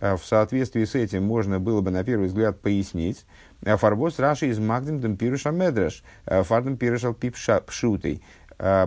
Э, 0.00 0.16
в 0.16 0.24
соответствии 0.24 0.84
с 0.84 0.94
этим 0.94 1.24
можно 1.24 1.60
было 1.60 1.80
бы 1.80 1.90
на 1.90 2.04
первый 2.04 2.28
взгляд 2.28 2.60
пояснить. 2.60 3.24
Фарбос 3.64 4.18
Раши 4.18 4.48
из 4.48 4.58
Магдем 4.58 5.00
Демпируша 5.00 5.50
Медраш, 5.50 6.02
э, 6.26 6.42
Фардем 6.42 6.76
Пирушал 6.76 7.14
Пшутей. 7.14 8.22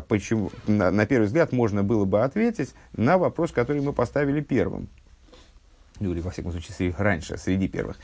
Почему, 0.07 0.51
на, 0.67 0.89
на 0.89 1.05
первый 1.05 1.25
взгляд 1.25 1.51
можно 1.51 1.83
было 1.83 2.05
бы 2.05 2.23
ответить 2.23 2.73
на 2.95 3.17
вопрос, 3.17 3.51
который 3.51 3.81
мы 3.81 3.91
поставили 3.91 4.39
первым. 4.39 4.87
Ну, 5.99 6.11
или, 6.11 6.21
во 6.21 6.31
всяком 6.31 6.51
случае, 6.51 6.93
раньше, 6.97 7.37
среди 7.37 7.67
первых. 7.67 7.97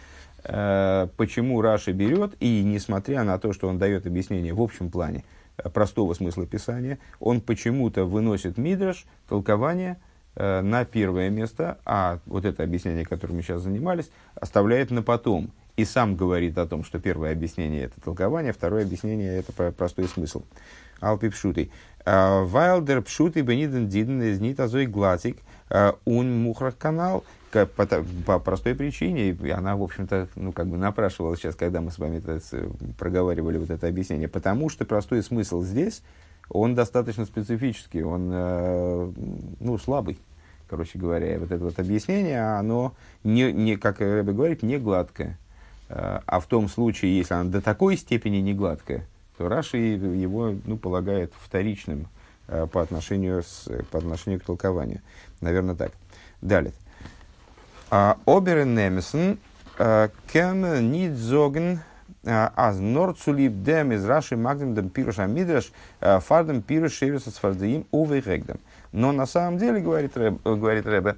Э, 0.44 1.08
почему 1.18 1.62
Раши 1.62 1.92
берет, 1.92 2.36
и 2.40 2.64
несмотря 2.64 3.24
на 3.24 3.38
то, 3.38 3.54
что 3.54 3.68
он 3.68 3.78
дает 3.78 4.08
объяснение 4.08 4.54
в 4.54 4.62
общем 4.62 4.90
плане 4.90 5.24
э, 5.58 5.70
простого 5.70 6.14
смысла 6.14 6.46
Писания, 6.46 7.00
он 7.20 7.42
почему-то 7.42 8.06
выносит 8.06 8.58
Мидраш, 8.58 9.06
толкование, 9.28 9.98
э, 10.36 10.62
на 10.62 10.86
первое 10.86 11.30
место, 11.30 11.78
а 11.86 12.20
вот 12.26 12.46
это 12.46 12.64
объяснение, 12.64 13.06
которым 13.06 13.38
мы 13.38 13.44
сейчас 13.44 13.62
занимались, 13.62 14.10
оставляет 14.36 14.90
на 14.92 15.04
потом. 15.04 15.52
И 15.78 15.86
сам 15.86 16.16
говорит 16.16 16.58
о 16.58 16.68
том, 16.68 16.84
что 16.84 17.00
первое 17.00 17.32
объяснение– 17.32 17.84
это 17.86 18.02
толкование, 18.02 18.52
второе 18.52 18.84
объяснение– 18.84 19.38
это 19.40 19.72
простой 19.72 20.08
смысл. 20.08 20.44
Алпи 21.02 21.30
пшутый. 21.30 21.72
Вайлдер 22.06 23.02
пшутый 23.02 23.42
бениден 23.42 23.90
диден 23.90 24.22
из 24.24 24.40
нитазой 24.40 24.88
глатик 24.88 25.38
ун 26.06 26.44
мухрах 26.44 26.78
канал– 26.78 27.26
по, 27.52 28.40
простой 28.40 28.76
причине, 28.76 29.32
и 29.32 29.50
она, 29.50 29.76
в 29.76 29.84
общем-то, 29.84 30.30
ну, 30.36 30.52
как 30.52 30.68
бы 30.68 30.78
напрашивалась 30.78 31.40
сейчас, 31.40 31.56
когда 31.56 31.82
мы 31.82 31.92
с 31.92 32.00
вами 32.00 32.18
это, 32.18 32.40
проговаривали 32.98 33.58
вот 33.58 33.70
это 33.70 33.88
объяснение, 33.88 34.28
потому 34.28 34.70
что 34.70 34.86
простой 34.86 35.22
смысл 35.22 35.62
здесь, 35.62 36.02
он 36.50 36.76
достаточно 36.76 37.26
специфический, 37.26 38.04
он, 38.04 38.30
ну, 39.60 39.78
слабый, 39.78 40.18
короче 40.70 40.98
говоря. 40.98 41.40
Вот 41.40 41.52
это 41.52 41.64
вот 41.64 41.80
объяснение, 41.80 42.42
оно, 42.42 42.94
не, 43.24 43.52
не, 43.52 43.76
как 43.76 44.00
Рэбе 44.00 44.34
говорит, 44.34 44.64
не 44.64 44.78
гладкое. 44.78 45.38
А 45.90 46.40
в 46.40 46.46
том 46.46 46.70
случае, 46.70 47.18
если 47.18 47.34
оно 47.34 47.50
до 47.50 47.62
такой 47.62 47.98
степени 47.98 48.38
не 48.38 48.54
гладкое, 48.54 49.06
то 49.42 49.50
Раши 49.50 49.78
его, 49.78 50.54
ну, 50.66 50.78
полагает 50.78 51.34
вторичным 51.36 52.08
э, 52.48 52.68
по 52.68 52.82
отношению, 52.82 53.42
с, 53.42 53.68
по 53.90 53.98
отношению 53.98 54.40
к 54.40 54.44
толкованию. 54.44 55.02
Наверное, 55.42 55.74
так. 55.74 55.94
Далее. 56.42 56.74
Оберен 57.90 58.76
Немесен 58.76 59.40
кем 60.32 60.92
нит 60.92 61.18
зоген 61.18 61.80
аз 62.24 62.78
норцулиб 62.78 63.64
дем 63.64 63.92
из 63.94 64.06
раши 64.06 64.38
магдем 64.38 64.76
дем 64.76 64.90
пируш 64.90 65.18
амидраш 65.20 65.72
фардем 66.00 66.62
пируш 66.62 66.94
шевиса 66.94 67.32
с 67.32 67.36
фардеим 67.36 67.88
увейрегдем. 67.90 68.60
Но 68.92 69.12
на 69.12 69.26
самом 69.26 69.58
деле, 69.58 69.80
говорит, 69.80 70.16
Рэб, 70.16 70.44
говорит 70.44 70.86
Рэбе, 70.86 71.18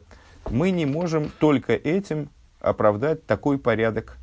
мы 0.49 0.71
не 0.71 0.85
можем 0.85 1.29
только 1.39 1.73
этим 1.73 2.29
оправдать 2.61 3.25
такой 3.25 3.59
порядок 3.59 4.17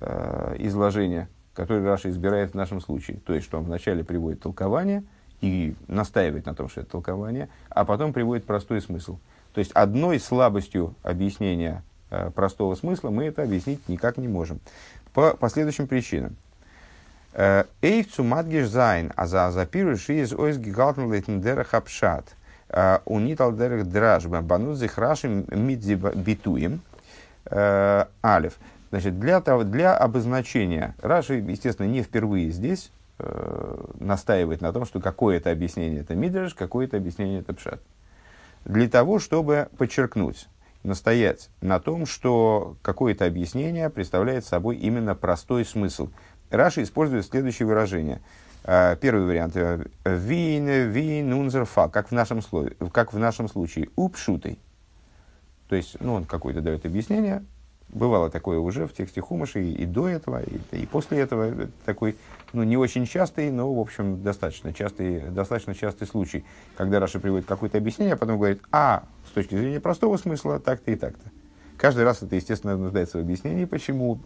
э, 0.00 0.56
изложения, 0.60 1.28
который 1.54 1.84
Раша 1.84 2.10
избирает 2.10 2.52
в 2.52 2.54
нашем 2.54 2.80
случае. 2.80 3.18
То 3.26 3.34
есть, 3.34 3.46
что 3.46 3.58
он 3.58 3.64
вначале 3.64 4.04
приводит 4.04 4.40
толкование 4.40 5.04
и 5.40 5.74
настаивает 5.88 6.46
на 6.46 6.54
том, 6.54 6.68
что 6.68 6.80
это 6.82 6.90
толкование, 6.90 7.48
а 7.68 7.84
потом 7.84 8.12
приводит 8.12 8.44
простой 8.44 8.80
смысл. 8.80 9.18
То 9.52 9.58
есть, 9.58 9.72
одной 9.72 10.18
слабостью 10.18 10.94
объяснения 11.02 11.82
Э, 12.12 12.30
простого 12.30 12.74
смысла, 12.74 13.08
мы 13.08 13.24
это 13.24 13.42
объяснить 13.42 13.88
никак 13.88 14.18
не 14.18 14.28
можем. 14.28 14.60
По 15.14 15.34
последующим 15.34 15.86
причинам. 15.86 16.36
Э, 17.32 17.64
אויף 17.80 18.22
צו 18.22 18.68
מדגיש 18.68 19.14
זיין, 19.16 19.26
אַז 19.26 19.50
אַזאַ 19.50 20.10
פירוש 20.10 20.34
איז 20.34 20.58
אויסגעהאַלטן 20.58 21.10
לויטן 21.10 21.40
דרך 21.40 21.72
הפשט. 21.72 22.36
Э, 22.68 22.98
Унитал 23.06 23.54
дерах 23.54 23.86
дражба, 23.86 24.42
банут 24.42 24.76
зихрашим 24.76 25.46
мидзи 25.48 25.94
битуем. 26.16 26.82
אלף. 27.50 28.58
Значит, 28.92 29.18
для, 29.18 29.40
того, 29.40 29.64
для 29.64 29.96
обозначения, 29.96 30.94
Раши, 31.00 31.36
естественно, 31.36 31.86
не 31.86 32.02
впервые 32.02 32.50
здесь 32.50 32.92
э, 33.18 33.84
настаивает 33.98 34.60
на 34.60 34.70
том, 34.70 34.84
что 34.84 35.00
какое-то 35.00 35.50
объяснение 35.50 36.02
это 36.02 36.14
мидраш, 36.14 36.52
какое-то 36.52 36.98
объяснение 36.98 37.40
это 37.40 37.54
пшат. 37.54 37.80
Для 38.66 38.86
того, 38.90 39.18
чтобы 39.18 39.68
подчеркнуть, 39.78 40.46
настоять 40.82 41.48
на 41.62 41.80
том, 41.80 42.04
что 42.04 42.76
какое-то 42.82 43.24
объяснение 43.24 43.88
представляет 43.88 44.44
собой 44.44 44.76
именно 44.76 45.14
простой 45.14 45.64
смысл. 45.64 46.10
Раша 46.50 46.82
использует 46.82 47.24
следующее 47.24 47.66
выражение. 47.66 48.20
А, 48.62 48.94
первый 48.96 49.24
вариант. 49.24 49.56
Вин, 50.04 50.68
вин, 50.90 51.32
унзерфа, 51.32 51.88
как 51.88 52.08
в 52.08 52.12
нашем, 52.12 52.42
слове, 52.42 52.76
как 52.92 53.14
в 53.14 53.18
нашем 53.18 53.48
случае. 53.48 53.88
Упшутый. 53.96 54.58
То 55.70 55.76
есть, 55.76 55.96
ну, 56.00 56.12
он 56.12 56.26
какое-то 56.26 56.60
дает 56.60 56.84
объяснение. 56.84 57.42
Бывало 57.92 58.30
такое 58.30 58.58
уже 58.58 58.86
в 58.86 58.94
тексте 58.94 59.20
Хумаша 59.20 59.58
и, 59.58 59.70
и 59.70 59.84
до 59.84 60.08
этого, 60.08 60.42
и, 60.42 60.58
и 60.72 60.86
после 60.86 61.18
этого. 61.18 61.68
Такой, 61.84 62.16
ну, 62.54 62.62
не 62.62 62.78
очень 62.78 63.06
частый, 63.06 63.50
но, 63.50 63.72
в 63.72 63.78
общем, 63.78 64.22
достаточно 64.22 64.72
частый, 64.72 65.20
достаточно 65.28 65.74
частый 65.74 66.06
случай, 66.06 66.44
когда 66.76 67.00
Раши 67.00 67.20
приводит 67.20 67.46
какое-то 67.46 67.76
объяснение, 67.76 68.14
а 68.14 68.16
потом 68.16 68.38
говорит, 68.38 68.62
а, 68.72 69.04
с 69.28 69.32
точки 69.32 69.54
зрения 69.56 69.78
простого 69.78 70.16
смысла, 70.16 70.58
так-то 70.58 70.90
и 70.90 70.96
так-то. 70.96 71.30
Каждый 71.76 72.04
раз 72.04 72.22
это, 72.22 72.34
естественно, 72.34 72.76
нуждается 72.76 73.18
в 73.18 73.20
объяснении, 73.20 73.66
почему, 73.66 74.20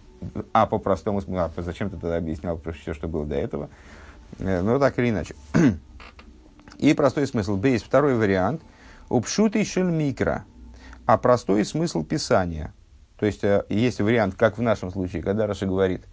а 0.52 0.66
по 0.66 0.79
простому 0.79 1.20
смыслу, 1.20 1.50
а 1.57 1.62
зачем 1.62 1.90
ты 1.90 1.96
тогда 1.96 2.18
объяснял 2.18 2.61
все, 2.81 2.94
что 2.94 3.09
было 3.09 3.24
до 3.24 3.35
этого. 3.35 3.68
Э, 4.38 4.61
но 4.62 4.79
так 4.79 4.98
или 4.98 5.11
иначе. 5.11 5.35
И 6.79 6.94
простой 6.94 7.26
смысл. 7.26 7.61
Есть 7.62 7.87
второй 7.87 8.14
вариант. 8.14 8.62
ופשוטו 9.09 9.64
של 9.64 9.85
מקרא. 9.85 10.45
А 11.07 11.16
простой 11.16 11.64
смысл 11.64 12.05
писания. 12.05 12.74
То 13.18 13.26
есть, 13.26 13.44
э, 13.44 13.64
есть 13.68 14.00
вариант, 14.00 14.35
как 14.35 14.59
в 14.59 14.62
нашем 14.62 14.90
случае, 14.90 15.22
когда 15.22 15.46
Раши 15.47 15.66
говорит, 15.66 16.05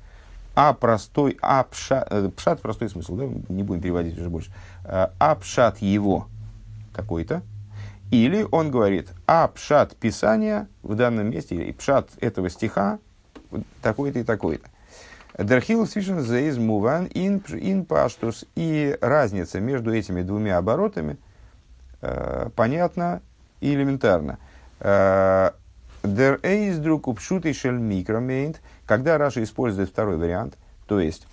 а 0.55 0.73
простой, 0.73 1.37
а 1.41 1.63
пшат, 1.63 2.07
э, 2.11 2.29
пшат 2.35 2.61
простой 2.61 2.89
смысл, 2.89 3.15
да, 3.15 3.25
не 3.49 3.63
будем 3.63 3.81
переводить 3.81 4.17
уже 4.17 4.29
больше, 4.29 4.51
а 4.85 5.35
пшат 5.35 5.79
его 5.79 6.27
какой-то, 6.93 7.41
или 8.11 8.45
он 8.51 8.69
говорит, 8.69 9.09
а 9.25 9.47
пшат 9.47 9.95
Писания 9.95 10.67
в 10.83 10.95
данном 10.95 11.31
месте, 11.31 11.55
или 11.55 11.71
пшат 11.71 12.09
этого 12.19 12.49
стиха 12.49 12.99
такой-то 13.81 14.19
и 14.19 14.23
такой-то. 14.23 14.69
Дерхил 15.37 15.87
свишен 15.87 16.21
зейз 16.21 16.57
муван 16.57 17.07
ин 17.07 17.85
паштус. 17.85 18.45
И 18.55 18.95
разница 19.01 19.59
между 19.59 19.91
этими 19.91 20.21
двумя 20.21 20.59
оборотами 20.59 21.17
э, 22.01 22.49
понятна 22.55 23.21
и 23.59 23.73
элементарно. 23.73 24.37
Der 26.03 26.39
Эйсдрук 26.43 27.07
упшутый 27.07 27.53
шель 27.53 27.77
микромейнт, 27.77 28.61
когда 28.85 29.17
Раша 29.17 29.41
использует 29.41 29.89
второй 29.89 30.17
вариант, 30.17 30.57
то 30.85 30.99
есть 30.99 31.25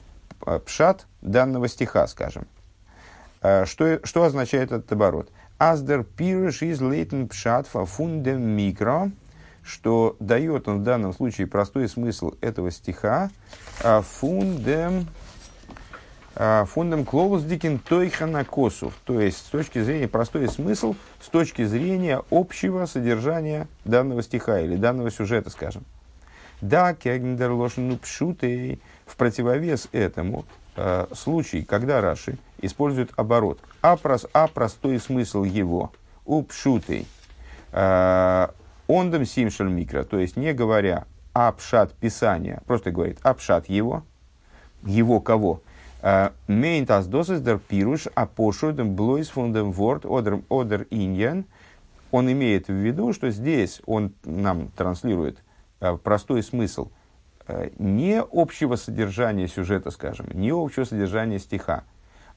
пшат 0.65 1.07
данного 1.21 1.69
стиха, 1.69 2.07
скажем. 2.07 2.47
Что, 3.41 4.01
что 4.05 4.23
означает 4.23 4.71
этот 4.71 4.93
оборот? 4.93 5.29
Аздер 5.59 6.05
пирыш 6.05 6.63
из 6.63 6.81
лейтен 6.81 7.29
пшат 7.29 7.67
фундем 7.67 8.43
микро, 8.43 9.11
что 9.63 10.17
дает 10.21 10.69
он 10.69 10.81
в 10.81 10.85
данном 10.85 11.13
случае 11.15 11.49
простой 11.49 11.89
смысл 11.89 12.35
этого 12.41 12.71
стиха, 12.71 13.31
фундем 14.03 15.09
а, 16.37 16.65
фундам 16.65 17.05
клоус 17.05 17.43
дикин 17.43 17.79
тойхана 17.79 18.45
косу. 18.45 18.93
То 19.05 19.21
есть, 19.21 19.39
с 19.39 19.51
точки 19.51 19.83
зрения, 19.83 20.09
простой 20.09 20.49
смысл, 20.49 20.95
с 21.21 21.29
точки 21.29 21.65
зрения 21.65 22.23
общего 22.31 22.87
содержания 22.87 23.67
данного 23.85 24.23
стиха 24.23 24.61
или 24.61 24.77
данного 24.77 25.11
сюжета, 25.11 25.51
скажем. 25.51 25.85
Да, 26.61 26.95
кегндер 26.95 27.53
лошену 27.53 27.97
пшутей. 27.99 28.81
В 29.07 29.17
противовес 29.17 29.89
этому 29.91 30.45
э, 30.77 31.07
случай, 31.15 31.63
когда 31.65 32.01
Раши 32.01 32.39
использует 32.61 33.11
оборот, 33.17 33.59
а, 33.83 33.97
прос, 33.97 34.27
а 34.33 34.47
простой 34.47 35.01
смысл 35.01 35.43
его, 35.43 35.91
у 36.25 36.43
пшутей, 36.43 37.09
э, 37.73 38.49
симшель 38.89 39.69
микро, 39.69 40.05
то 40.05 40.19
есть 40.19 40.37
не 40.37 40.53
говоря 40.53 41.07
апшат 41.33 41.93
писания, 41.95 42.63
просто 42.67 42.93
говорит 42.93 43.19
апшат 43.23 43.69
его, 43.69 44.05
его 44.85 45.21
кого? 45.21 45.63
Мейнт 46.03 46.91
as 46.91 47.07
досис 47.07 47.41
дер 47.41 47.59
пируш, 47.59 48.09
а 48.15 48.27
пошудем 48.27 48.95
блойс 48.95 49.29
фундем 49.29 49.71
ворд 49.73 50.07
одер, 50.07 50.43
одер 50.49 50.87
иньян. 50.91 51.45
Он 52.11 52.31
имеет 52.33 52.69
в 52.69 52.73
виду, 52.73 53.13
что 53.13 53.31
здесь 53.31 53.83
он 53.87 54.13
нам 54.25 54.69
транслирует 54.69 55.39
э, 55.81 55.97
простой 55.97 56.43
смысл 56.43 56.91
э, 57.47 57.71
не 57.79 58.21
общего 58.21 58.77
содержания 58.77 59.47
сюжета, 59.47 59.91
скажем, 59.91 60.27
не 60.33 60.51
общего 60.51 60.85
содержания 60.85 61.39
стиха, 61.39 61.85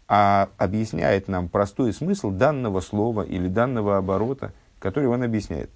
а 0.07 0.49
объясняет 0.57 1.27
нам 1.27 1.47
простой 1.47 1.93
смысл 1.93 2.29
данного 2.29 2.81
слова 2.81 3.23
или 3.23 3.47
данного 3.47 3.97
оборота, 3.97 4.53
который 4.79 5.07
он 5.07 5.23
объясняет. 5.23 5.71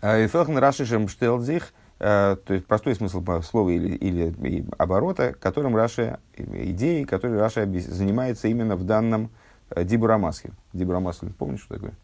וועלכן 0.00 0.56
רש״י 0.58 1.08
שטעלט 1.08 1.46
זיך– 1.46 1.72
Э, 1.87 1.87
то 1.98 2.54
есть 2.54 2.64
простой 2.66 2.94
смысл 2.94 3.24
слова 3.42 3.70
или, 3.70 3.94
или 3.96 4.64
оборота, 4.78 5.34
которым 5.38 5.74
Раши, 5.74 6.20
идеей, 6.36 7.04
которой 7.04 7.38
Раши 7.38 7.66
занимается 7.66 8.46
именно 8.46 8.76
в 8.76 8.84
данном 8.84 9.30
э, 9.70 9.82
דיבור 9.82 10.11
המתחיל. 10.11 10.52
דיבור 10.72 10.97
המתחיל, 10.97 11.32
помнишь, 11.32 11.62
что 11.62 11.74
такое? 11.74 11.94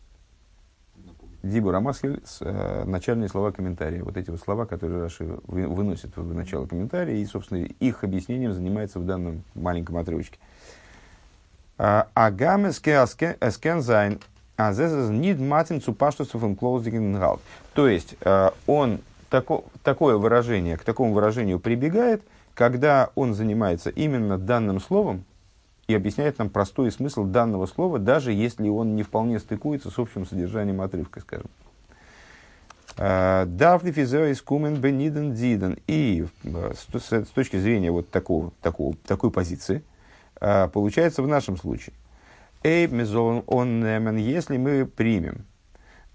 דיבור 1.44 1.76
המתחיל, 1.76 2.20
э, 2.40 2.84
начальные 2.86 3.28
слова 3.28 3.52
комментария. 3.52 4.02
Вот 4.02 4.16
эти 4.16 4.30
вот 4.30 4.40
слова, 4.40 4.66
которые 4.66 5.02
Раши 5.02 5.38
вы, 5.46 5.68
выносит 5.68 6.16
в 6.16 6.34
начало 6.34 6.66
комментария, 6.66 7.16
и, 7.16 7.24
собственно, 7.26 7.58
их 7.58 8.02
объяснением 8.02 8.52
занимается 8.52 8.98
в 8.98 9.06
данном 9.06 9.44
маленьком 9.54 9.96
отрывочке. 9.96 10.38
Агамеске 11.76 12.92
эскензайн 13.40 14.20
азезез 14.56 15.10
нид 15.10 15.38
матин 15.38 15.80
цупаштусов 15.80 16.42
То 17.74 17.88
есть, 17.88 18.16
он 18.66 19.00
тако, 19.34 19.64
такое 19.82 20.16
выражение, 20.16 20.76
к 20.76 20.84
такому 20.84 21.12
выражению 21.12 21.58
прибегает, 21.58 22.22
когда 22.54 23.10
он 23.16 23.34
занимается 23.34 23.90
именно 23.90 24.38
данным 24.38 24.78
словом 24.78 25.24
и 25.88 25.94
объясняет 25.94 26.38
нам 26.38 26.50
простой 26.50 26.92
смысл 26.92 27.24
данного 27.24 27.66
слова, 27.66 27.98
даже 27.98 28.32
если 28.32 28.68
он 28.68 28.94
не 28.94 29.02
вполне 29.02 29.40
стыкуется 29.40 29.90
с 29.90 29.98
общим 29.98 30.24
содержанием 30.24 30.80
отрывка, 30.80 31.20
скажем. 31.20 31.50
Давли 32.96 33.90
физеоис 33.90 34.40
кумен 34.40 34.76
бениден 34.76 35.34
диден. 35.34 35.78
И 35.88 36.28
с 36.44 37.30
точки 37.34 37.56
зрения 37.56 37.90
вот 37.90 38.08
такого, 38.10 38.52
такого, 38.62 38.94
такой 39.04 39.32
позиции, 39.32 39.82
а, 40.40 40.68
получается 40.68 41.24
в 41.24 41.26
нашем 41.26 41.56
случае. 41.56 41.92
Эйб 42.62 42.92
мезон 42.92 43.42
он 43.48 43.84
если 44.16 44.58
мы 44.58 44.86
примем 44.86 45.44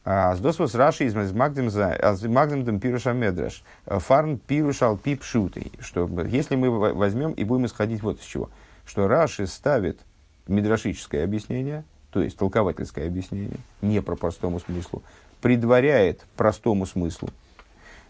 а, 0.06 0.36
с 0.36 0.40
досвос 0.40 0.76
Раши 0.76 1.06
из 1.06 1.34
Магдем 1.34 2.80
Пируша 2.80 3.14
Медреш. 3.14 3.64
Фарн 3.86 4.38
Пирушал 4.38 4.98
Пип 4.98 5.24
Шутый. 5.24 5.72
Что 5.80 6.10
если 6.26 6.56
мы 6.56 6.70
возьмем 6.94 7.32
и 7.32 7.44
будем 7.44 7.66
исходить 7.66 8.02
вот 8.02 8.20
из 8.20 8.26
чего. 8.26 8.50
Что 8.86 9.08
Раши 9.08 9.46
ставит 9.46 10.00
мидрашическое 10.48 11.24
объяснение, 11.24 11.84
то 12.12 12.22
есть 12.22 12.38
толковательское 12.38 13.08
объяснение, 13.08 13.58
не 13.82 14.02
по 14.02 14.16
простому 14.16 14.60
смыслу, 14.60 15.04
предваряет 15.42 16.26
простому 16.36 16.86
смыслу. 16.86 17.30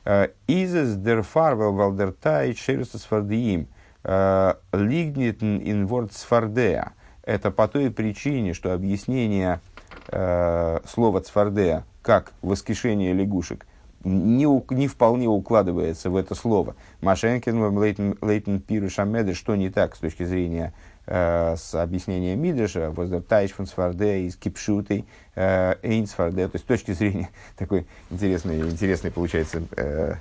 А, 0.05 0.29
Изес 0.47 0.95
дер 0.95 1.21
фарвел 1.21 1.73
валдертай 1.73 2.55
шерустас 2.55 3.03
фардиим 3.03 3.67
а, 4.03 4.57
лигнитн 4.71 5.57
инворд 5.57 6.13
сфардея. 6.13 6.93
Это 7.23 7.51
по 7.51 7.67
той 7.67 7.91
причине, 7.91 8.53
что 8.53 8.73
объяснение 8.73 9.59
э, 10.07 10.79
слово 10.85 11.21
цфардея 11.21 11.85
как 12.01 12.33
воскрешение 12.41 13.13
лягушек 13.13 13.65
не, 14.03 14.45
не 14.73 14.87
вполне 14.87 15.27
укладывается 15.27 16.09
в 16.09 16.15
это 16.15 16.35
слово. 16.35 16.75
Машенкин, 17.01 17.77
Лейтен, 17.77 18.17
Лейтен 18.21 18.61
Пируш 18.61 18.99
Амеды, 18.99 19.33
что 19.33 19.55
не 19.55 19.69
так 19.69 19.95
с 19.95 19.99
точки 19.99 20.23
зрения 20.23 20.73
э, 21.05 21.55
с 21.57 21.75
объяснения 21.75 22.35
Мидреша, 22.35 22.91
Воздертайш 22.91 23.51
фон 23.51 23.65
Сфарде 23.65 24.21
из 24.21 24.35
Кипшутой, 24.37 25.05
э, 25.35 25.75
Эйн 25.83 26.07
Сфарде, 26.07 26.47
то 26.47 26.55
есть 26.55 26.65
с 26.65 26.67
точки 26.67 26.91
зрения 26.91 27.29
такой 27.57 27.85
интересный, 28.09 28.61
интересный 28.61 29.11
получается 29.11 29.63
э, 29.75 30.15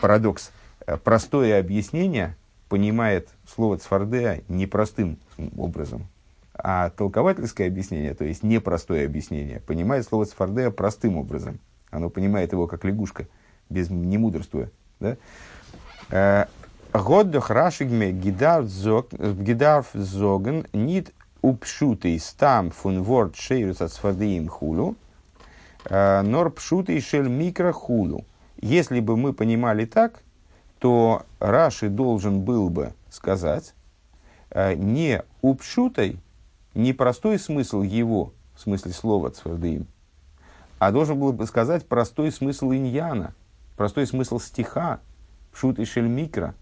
парадокс. 0.00 0.50
Простое 1.04 1.60
объяснение 1.60 2.36
понимает 2.68 3.28
слово 3.46 3.78
Цфардея 3.78 4.42
непростым 4.48 5.18
образом. 5.56 6.08
А 6.64 6.90
толковательское 6.90 7.66
объяснение, 7.66 8.14
то 8.14 8.24
есть 8.24 8.44
непростое 8.44 9.04
объяснение, 9.04 9.58
понимает 9.58 10.06
слово 10.06 10.26
Сфардея 10.26 10.70
простым 10.70 11.16
образом. 11.16 11.58
Оно 11.90 12.08
понимает 12.08 12.52
его 12.52 12.68
как 12.68 12.84
лягушка, 12.84 13.26
без 13.68 13.90
не 13.90 14.16
мудрствуя. 14.16 14.70
Да? 15.00 15.16
Э, 16.10 16.46
Годдох 16.92 17.50
рашигме 17.50 18.12
гидарф 18.12 19.88
зоген 19.92 20.66
нит 20.72 21.12
упшутый 21.40 22.20
стам 22.20 22.70
фун 22.70 23.02
ворд 23.02 23.34
шейрус 23.34 23.80
от 23.80 23.92
сфардеим 23.92 24.46
хулу, 24.46 24.94
э, 25.86 26.22
нор 26.22 26.52
пшутый 26.52 27.00
шель 27.00 27.28
микро 27.28 27.72
хулу. 27.72 28.24
Если 28.60 29.00
бы 29.00 29.16
мы 29.16 29.32
понимали 29.32 29.84
так, 29.84 30.22
то 30.78 31.24
Раши 31.40 31.88
должен 31.88 32.42
был 32.42 32.70
бы 32.70 32.92
сказать 33.10 33.74
э, 34.50 34.74
не 34.74 35.24
упшутой, 35.40 36.20
не 36.74 36.92
простой 36.92 37.38
смысл 37.38 37.82
его, 37.82 38.32
в 38.54 38.60
смысле 38.60 38.92
слова 38.92 39.30
цвардеим, 39.30 39.86
а 40.78 40.90
должен 40.90 41.18
был 41.18 41.32
бы 41.32 41.46
сказать 41.46 41.86
простой 41.86 42.32
смысл 42.32 42.72
иньяна, 42.72 43.34
простой 43.76 44.06
смысл 44.06 44.38
стиха, 44.38 45.00
шут 45.52 45.78
и 45.78 45.84
шельмикра. 45.84 46.54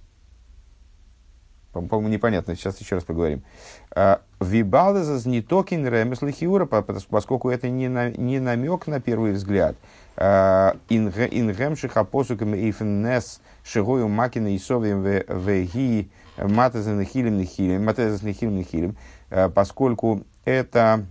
По-моему, 1.72 2.08
непонятно, 2.08 2.56
сейчас 2.56 2.80
еще 2.80 2.96
раз 2.96 3.04
поговорим. 3.04 3.44
А, 3.92 4.22
Вибалдезас 4.40 5.24
не 5.24 5.40
токин 5.40 5.86
ремесли 5.86 6.32
хиура, 6.32 6.66
поскольку 6.66 7.48
это 7.48 7.68
не, 7.68 7.88
на, 7.88 8.10
не 8.10 8.40
намек 8.40 8.88
на 8.88 9.00
первый 9.00 9.32
взгляд. 9.32 9.76
А, 10.16 10.76
Ингемших 10.88 11.96
апосукам 11.96 12.54
эйфеннес 12.54 13.40
шигою 13.62 14.08
макина 14.08 14.52
и 14.52 14.58
совием 14.58 15.02
веги 15.02 16.10
матезен 16.36 17.04
хилим 17.04 17.38
нехилим, 17.38 17.84
матезен 17.84 18.26
нехилим 18.26 18.56
нехилим. 18.56 18.96
Э, 19.30 19.48
поскольку 19.48 20.24
это 20.44 21.06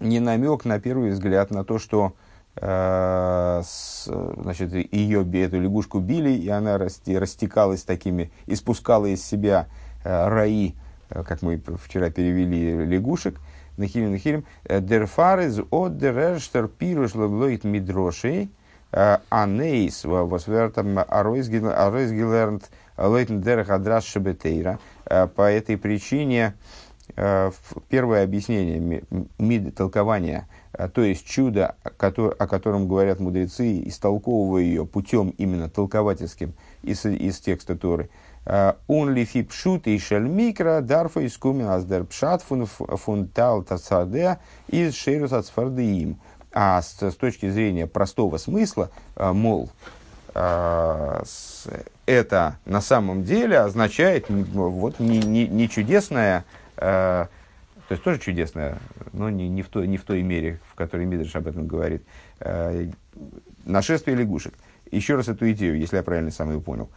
не 0.00 0.20
намек 0.20 0.64
на 0.64 0.80
первый 0.80 1.10
взгляд 1.10 1.50
на 1.50 1.64
то, 1.64 1.78
что 1.78 2.14
э, 2.56 3.62
значит, 4.04 4.72
ее, 4.92 5.24
эту 5.44 5.60
лягушку 5.60 6.00
били, 6.00 6.30
и 6.30 6.48
она 6.48 6.76
растекалась 6.76 7.84
такими, 7.84 8.32
испускала 8.46 9.06
из 9.06 9.24
себя 9.24 9.68
э, 10.04 10.28
раи, 10.28 10.74
как 11.08 11.42
мы 11.42 11.62
вчера 11.82 12.10
перевели 12.10 12.84
лягушек, 12.84 13.38
нахилим, 13.76 14.10
нахилим, 14.12 14.44
дерфарез 14.68 15.60
от 15.70 15.96
дерерштер 15.96 16.66
пируш 16.66 17.14
лоблоит 17.14 17.62
мидрошей, 17.62 18.50
анейс 18.90 20.04
восвертам 20.04 20.98
аройсгилернт 20.98 22.70
лойтен 22.96 23.42
дерех 23.42 23.70
адраш 23.70 24.04
шебетейра. 24.04 24.78
По 25.04 25.50
этой 25.50 25.76
причине 25.76 26.54
первое 27.88 28.24
объяснение, 28.24 29.02
мид, 29.38 29.74
толкование, 29.74 30.48
э, 30.72 30.88
то 30.88 31.02
есть 31.02 31.26
чудо, 31.26 31.76
о 31.82 32.46
котором 32.46 32.88
говорят 32.88 33.20
мудрецы, 33.20 33.82
истолковывая 33.86 34.62
ее 34.62 34.84
путем 34.86 35.30
именно 35.38 35.68
толковательским 35.68 36.54
из, 36.82 37.04
из 37.06 37.38
текста 37.38 37.76
Торы. 37.76 38.10
Он 38.88 39.10
ли 39.10 39.24
фипшут 39.24 39.86
и 39.86 39.98
шельмикра 39.98 40.82
дарфа 40.82 41.20
из 41.20 41.34
кумин 41.38 41.66
аздер 41.66 42.04
пшат 42.04 42.42
фун 42.42 43.28
тал 43.28 43.62
тацаде 43.62 44.38
из 44.68 44.94
шерус 44.94 45.32
ацфардеим. 45.32 46.18
А 46.54 46.80
с, 46.80 47.02
с 47.02 47.16
точки 47.16 47.50
зрения 47.50 47.88
простого 47.88 48.38
смысла, 48.38 48.90
э, 49.16 49.32
мол, 49.32 49.70
э, 50.34 51.22
это 52.06 52.58
на 52.64 52.80
самом 52.80 53.24
деле 53.24 53.58
означает 53.58 54.26
вот 54.28 55.00
не, 55.00 55.18
не, 55.18 55.48
не 55.48 55.68
чудесное, 55.68 56.40
э, 56.40 56.63
то 56.76 57.92
есть 57.92 58.02
тоже 58.02 58.18
чудесное, 58.18 58.78
но 59.12 59.28
не, 59.28 59.48
не, 59.48 59.62
в 59.62 59.68
той, 59.68 59.86
не 59.86 59.98
в 59.98 60.04
той 60.04 60.22
мере, 60.22 60.58
в 60.70 60.74
которой 60.74 61.04
Мидриш 61.04 61.36
об 61.36 61.46
этом 61.46 61.66
говорит, 61.66 62.02
э, 62.40 62.90
нашествие 63.64 64.16
лягушек. 64.16 64.54
Еще 64.90 65.16
раз 65.16 65.28
эту 65.28 65.50
идею, 65.52 65.78
если 65.78 65.96
я 65.96 66.02
правильно 66.02 66.30
сам 66.30 66.50
ее 66.50 66.60
понял. 66.60 66.88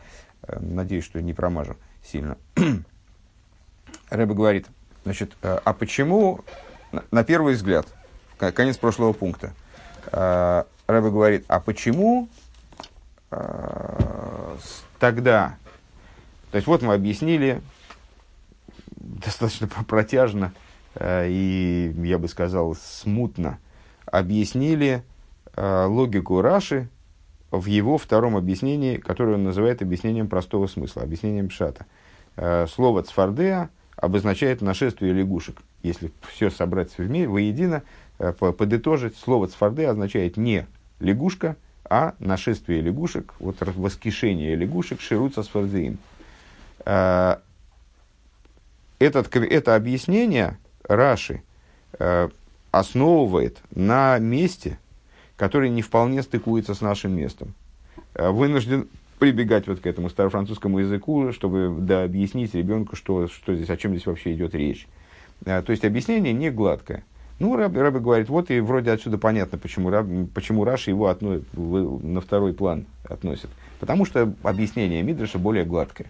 Э, 0.44 0.58
надеюсь, 0.62 1.04
что 1.04 1.22
не 1.22 1.34
промажу 1.34 1.76
сильно. 2.06 2.38
Рэба 4.10 4.34
говорит, 4.34 4.68
значит, 5.04 5.36
а 5.42 5.74
почему, 5.74 6.40
на 7.12 7.26
первый 7.26 7.56
взгляд, 7.56 7.86
конец 8.38 8.78
прошлого 8.78 9.12
пункта, 9.12 9.54
Рэба 10.12 11.10
говорит, 11.10 11.44
а 11.50 11.60
почему 11.60 12.30
тогда, 15.00 15.58
то 16.52 16.56
есть 16.56 16.68
вот 16.68 16.82
мы 16.82 16.94
объяснили 16.94 17.62
достаточно 19.08 19.68
протяжно 19.88 20.54
и, 21.00 21.94
я 22.04 22.18
бы 22.18 22.28
сказал, 22.28 22.76
смутно 22.76 23.60
объяснили 24.06 25.04
логику 25.56 26.42
Раши 26.42 26.90
в 27.52 27.66
его 27.66 27.98
втором 27.98 28.36
объяснении, 28.36 28.98
которое 28.98 29.36
он 29.36 29.44
называет 29.44 29.82
объяснением 29.82 30.28
простого 30.28 30.68
смысла, 30.68 31.04
объяснением 31.04 31.50
пшата. 31.50 31.86
Э, 32.36 32.68
слово 32.68 33.04
цфардеа 33.04 33.70
обозначает 33.96 34.62
нашествие 34.62 35.14
лягушек. 35.14 35.58
Если 35.82 36.12
все 36.30 36.50
собрать 36.50 36.98
вместе, 36.98 37.28
воедино, 37.28 37.84
э, 38.20 38.34
подытожить, 38.34 39.18
слово 39.18 39.48
цфардеа 39.48 39.92
означает 39.92 40.38
не 40.38 40.68
лягушка, 41.00 41.56
а 41.90 42.16
нашествие 42.20 42.82
лягушек, 42.82 43.34
вот 43.40 43.58
воскрешение 43.62 44.56
лягушек 44.56 45.00
шируца 45.00 45.42
с 45.42 45.48
фардеем. 45.48 45.98
Э, 46.86 47.38
этот, 49.00 49.36
это 49.36 49.76
объяснение 49.76 50.58
Раши 50.84 51.42
основывает 52.72 53.58
на 53.74 54.18
месте, 54.20 54.78
который 55.36 55.70
не 55.70 55.82
вполне 55.82 56.22
стыкуется 56.24 56.74
с 56.74 56.82
нашим 56.82 57.16
местом. 57.16 57.54
Э, 58.14 58.30
вынужден 58.30 58.88
прибегать 59.20 59.68
вот 59.68 59.80
к 59.80 59.88
этому 59.88 60.10
старофранцузскому 60.10 60.80
языку, 60.80 61.32
чтобы 61.32 61.76
да, 61.80 62.04
объяснить 62.04 62.54
ребенку, 62.54 62.96
что, 62.96 63.28
что 63.28 63.56
здесь, 63.56 63.70
о 63.70 63.78
чем 63.78 63.92
здесь 63.92 64.06
вообще 64.06 64.34
идет 64.34 64.56
речь. 64.56 64.88
Э, 65.46 65.62
то 65.62 65.72
есть 65.72 65.86
объяснение 65.86 66.34
не 66.34 66.50
гладкое. 66.50 67.04
Ну, 67.40 67.56
Раби, 67.56 67.80
Раби 67.80 68.00
говорит, 68.00 68.30
вот 68.30 68.50
и 68.50 68.60
вроде 68.60 68.92
отсюда 68.92 69.20
понятно, 69.20 69.60
почему, 69.60 69.92
почему 70.34 70.64
Раши 70.64 70.90
его 70.90 71.08
отно, 71.08 71.42
на 71.54 72.20
второй 72.20 72.54
план 72.54 72.88
относит. 73.08 73.50
Потому 73.80 74.06
что 74.06 74.34
объяснение 74.42 75.04
Мидраша 75.04 75.38
более 75.38 75.64
гладкое. 75.64 76.08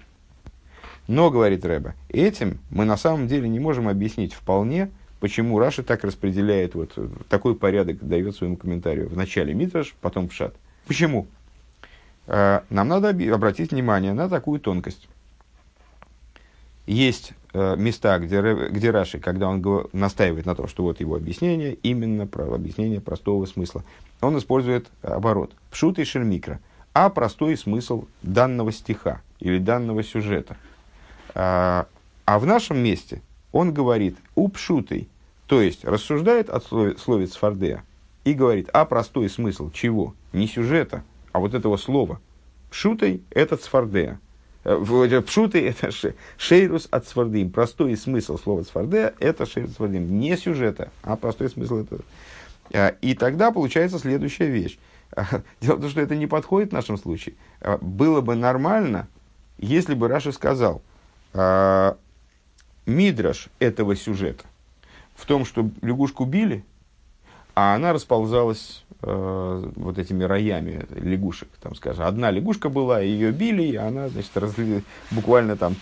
Но, 1.07 1.29
говорит 1.31 1.65
Рэба, 1.65 1.95
этим 2.09 2.59
мы 2.69 2.85
на 2.85 2.97
самом 2.97 3.27
деле 3.27 3.47
не 3.47 3.59
можем 3.59 3.87
объяснить 3.87 4.33
вполне 4.33 4.89
почему 5.19 5.59
Раша 5.59 5.83
так 5.83 6.03
распределяет, 6.03 6.75
вот 6.75 6.97
такой 7.29 7.55
порядок 7.55 8.05
дает 8.07 8.35
своему 8.35 8.57
комментарию. 8.57 9.09
Вначале 9.09 9.53
Митраш, 9.53 9.95
потом 10.01 10.27
Пшат. 10.27 10.55
Почему? 10.85 11.27
Э, 12.27 12.61
нам 12.69 12.87
надо 12.87 13.09
обратить 13.09 13.71
внимание 13.71 14.13
на 14.13 14.29
такую 14.29 14.59
тонкость. 14.59 15.07
Есть 16.85 17.33
э, 17.53 17.75
места, 17.77 18.17
где, 18.19 18.41
где 18.69 18.91
Раши, 18.91 19.19
когда 19.19 19.49
он 19.49 19.89
настаивает 19.91 20.45
на 20.45 20.55
том, 20.55 20.67
что 20.67 20.83
вот 20.83 20.99
его 20.99 21.15
объяснение, 21.15 21.73
именно 21.73 22.25
про 22.25 22.53
объяснение 22.53 23.01
простого 23.01 23.45
смысла, 23.45 23.83
он 24.21 24.37
использует 24.37 24.87
оборот. 25.01 25.51
Пшут 25.71 25.99
и 25.99 26.05
шермикро. 26.05 26.59
А 26.93 27.09
простой 27.09 27.57
смысл 27.57 28.05
данного 28.23 28.71
стиха 28.71 29.21
или 29.39 29.59
данного 29.59 30.03
сюжета. 30.03 30.55
Э, 31.37 31.85
а 32.25 32.39
в 32.39 32.45
нашем 32.47 32.79
месте 32.79 33.21
он 33.51 33.71
говорит 33.71 34.17
«упшутый», 34.33 35.07
то 35.45 35.61
есть 35.61 35.85
рассуждает 35.85 36.49
от 36.49 36.65
словец 36.65 37.35
фардея 37.35 37.83
и 38.23 38.33
говорит, 38.33 38.69
а 38.73 38.85
простой 38.85 39.29
смысл 39.29 39.69
чего? 39.71 40.15
Не 40.33 40.47
сюжета, 40.47 41.03
а 41.31 41.39
вот 41.39 41.53
этого 41.53 41.77
слова. 41.77 42.19
Пшутой– 42.71 43.21
это 43.29 43.55
цфардея. 43.55 44.19
Э, 44.63 45.21
Пшутой– 45.25 45.61
это 45.61 45.91
шейрус 46.37 46.87
от 46.89 47.05
цфардим. 47.05 47.51
Простой 47.51 47.95
смысл 47.95 48.39
слова 48.39 48.63
цфардея– 48.63 49.13
это 49.19 49.45
шейрус 49.45 49.73
цфардим. 49.73 50.19
Не 50.19 50.35
сюжета, 50.37 50.91
а 51.03 51.15
простой 51.15 51.49
смысл 51.49 51.77
это. 51.77 51.99
Э, 52.71 52.95
и 53.01 53.13
тогда 53.13 53.51
получается 53.51 53.99
следующая 53.99 54.47
вещь. 54.47 54.79
Дело 55.61 55.75
в 55.75 55.81
том, 55.81 55.89
что 55.91 56.01
это 56.01 56.15
не 56.15 56.25
подходит 56.25 56.71
в 56.71 56.73
нашем 56.73 56.97
случае. 56.97 57.35
Э, 57.61 57.77
было 57.79 58.21
бы 58.21 58.35
нормально, 58.35 59.07
если 59.59 59.93
бы 59.93 60.07
Раша 60.07 60.31
сказал, 60.31 60.81
мидраш 62.85 63.49
этого 63.59 63.95
сюжета 63.95 64.45
в 65.15 65.25
том, 65.25 65.45
что 65.45 65.69
лягушку 65.81 66.25
били, 66.25 66.63
а 67.55 67.73
она 67.73 67.91
расползалась 67.91 68.83
э, 69.01 69.71
вот 69.75 69.97
этими 69.97 70.23
роями 70.23 70.85
лягушек, 70.95 71.49
там, 71.59 71.75
скажем, 71.75 72.05
одна 72.05 72.29
лягушка 72.29 72.69
была, 72.69 72.99
ее 72.99 73.31
били, 73.31 73.63
и 73.63 73.75
она, 73.75 74.09
значит, 74.09 74.37
разли, 74.37 74.83
буквально 75.09 75.57
там 75.57 75.75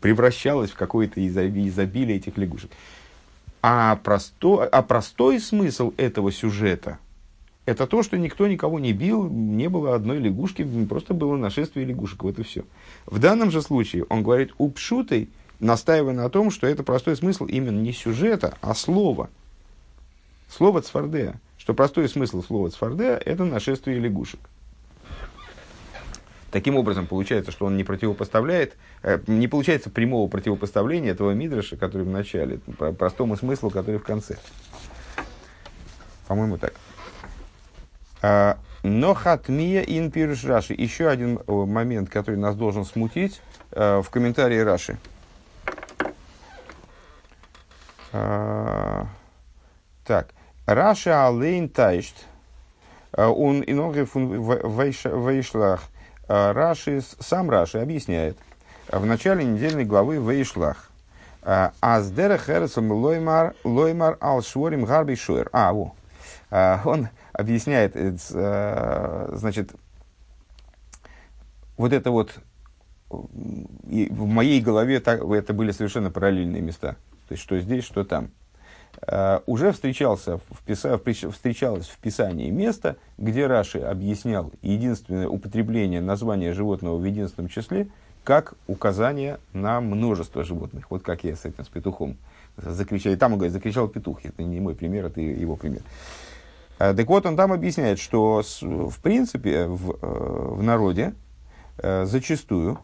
превращалась 0.00 0.70
в 0.70 0.76
какое-то 0.76 1.24
изобилие 1.26 2.16
этих 2.16 2.36
лягушек. 2.36 2.70
А, 3.62 3.96
просто, 3.96 4.64
а 4.64 4.82
простой 4.82 5.40
смысл 5.40 5.94
этого 5.96 6.32
сюжета– 6.32 6.98
это 7.66 7.86
то, 7.86 8.02
что 8.02 8.18
никто 8.18 8.46
никого 8.46 8.78
не 8.78 8.92
бил, 8.92 9.28
не 9.28 9.68
было 9.68 9.94
одной 9.94 10.18
лягушки, 10.18 10.66
просто 10.88 11.14
было 11.14 11.36
нашествие 11.36 11.86
лягушек, 11.86 12.22
вот 12.22 12.38
и 12.38 12.42
все. 12.42 12.64
В 13.06 13.18
данном 13.18 13.50
же 13.50 13.62
случае 13.62 14.04
он 14.04 14.22
говорит, 14.22 14.52
упшутой– 14.58 15.28
настаивая 15.60 16.14
на 16.14 16.28
том, 16.28 16.50
что 16.50 16.66
это 16.66 16.82
простой 16.82 17.16
смысл 17.16 17.46
именно 17.46 17.80
не 17.80 17.92
сюжета, 17.92 18.56
а 18.60 18.74
слова. 18.74 19.30
Слово 20.48 20.82
цфардея. 20.82 21.40
Что 21.56 21.74
простой 21.74 22.08
смысл 22.08 22.42
слова 22.42 22.70
цфардея– 22.70 23.16
это 23.24 23.44
нашествие 23.44 23.98
лягушек. 23.98 24.40
Таким 26.50 26.76
образом, 26.76 27.06
получается, 27.06 27.50
что 27.50 27.66
он 27.66 27.76
не 27.76 27.82
противопоставляет, 27.82 28.76
э, 29.02 29.18
не 29.26 29.48
получается 29.48 29.90
прямого 29.90 30.28
противопоставления 30.28 31.10
этого 31.10 31.32
мидраша, 31.32 31.76
который 31.76 32.02
в 32.02 32.10
начале, 32.10 32.58
простому 32.98 33.36
смыслу, 33.36 33.70
который 33.70 33.98
в 33.98 34.04
конце. 34.04 34.36
По-моему, 36.28 36.58
так. 36.58 36.74
А, 38.26 38.56
но 38.82 39.12
хатмия 39.12 39.82
ин 39.82 40.10
пируш 40.10 40.44
Раши. 40.44 40.72
Еще 40.72 41.10
один 41.10 41.40
э, 41.46 41.52
момент, 41.52 42.08
который 42.08 42.36
нас 42.36 42.56
должен 42.56 42.86
смутить 42.86 43.42
э, 43.70 44.00
в 44.00 44.08
комментарии 44.08 44.60
Раши. 44.60 44.96
А, 48.14 49.06
так. 50.06 50.28
Раша 50.64 51.26
алейн 51.26 51.68
тайшт. 51.68 52.16
А, 53.12 53.28
он 53.28 53.60
иноги 53.60 54.06
вейшлах. 55.26 55.82
А, 56.26 56.54
Раши, 56.54 57.02
сам 57.20 57.50
Раши 57.50 57.76
объясняет 57.76 58.38
в 58.88 59.04
начале 59.04 59.44
недельной 59.44 59.84
главы 59.84 60.16
Вейшлах. 60.16 60.90
Аздера 61.42 62.38
хересом 62.38 62.90
лоймар 62.90 63.54
лоймар 63.64 64.16
ал 64.22 64.40
шворим 64.40 64.86
гарби 64.86 65.14
шуэр. 65.14 65.50
А, 65.52 65.74
во. 65.74 65.94
Он 66.86 67.08
объясняет, 67.34 67.96
э, 67.96 69.28
значит, 69.32 69.72
вот 71.76 71.92
это 71.92 72.10
вот 72.10 72.38
в 73.10 74.26
моей 74.26 74.60
голове 74.60 75.00
так, 75.00 75.22
это 75.22 75.52
были 75.52 75.72
совершенно 75.72 76.10
параллельные 76.10 76.62
места. 76.62 76.96
То 77.28 77.32
есть, 77.32 77.42
что 77.42 77.58
здесь, 77.60 77.84
что 77.84 78.04
там. 78.04 78.30
Uh, 79.08 79.42
уже 79.46 79.72
встречался 79.72 80.38
в, 80.38 80.62
писа, 80.64 80.96
встречалось 80.96 81.88
в 81.88 81.98
Писании 81.98 82.48
место, 82.50 82.96
где 83.18 83.48
Раши 83.48 83.80
объяснял 83.80 84.52
единственное 84.62 85.26
употребление 85.26 86.00
названия 86.00 86.52
животного 86.52 86.96
в 86.96 87.04
единственном 87.04 87.48
числе 87.48 87.88
как 88.22 88.54
указание 88.68 89.40
на 89.52 89.80
множество 89.80 90.44
животных. 90.44 90.92
Вот 90.92 91.02
как 91.02 91.24
я 91.24 91.34
с 91.34 91.44
этим, 91.44 91.64
с 91.64 91.68
петухом 91.68 92.16
закричал. 92.56 93.16
там 93.16 93.32
он 93.32 93.38
говорит, 93.38 93.52
закричал 93.52 93.88
петух. 93.88 94.24
Это 94.24 94.44
не 94.44 94.60
мой 94.60 94.76
пример, 94.76 95.06
это 95.06 95.20
его 95.20 95.56
пример. 95.56 95.80
Uh, 95.80 96.33
так 96.78 97.06
вот, 97.06 97.26
он 97.26 97.36
там 97.36 97.52
объясняет, 97.52 97.98
что 97.98 98.42
в 98.60 98.98
принципе 99.00 99.66
в, 99.66 99.90
uh, 99.90 100.54
в 100.54 100.62
народе 100.62 101.14
зачастую 101.76 102.78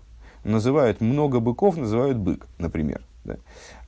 называют 0.45 1.01
много 1.01 1.41
быков, 1.41 1.77
называют 1.77 2.19
бык, 2.19 2.47
например. 2.59 3.03
Да? 3.25 3.37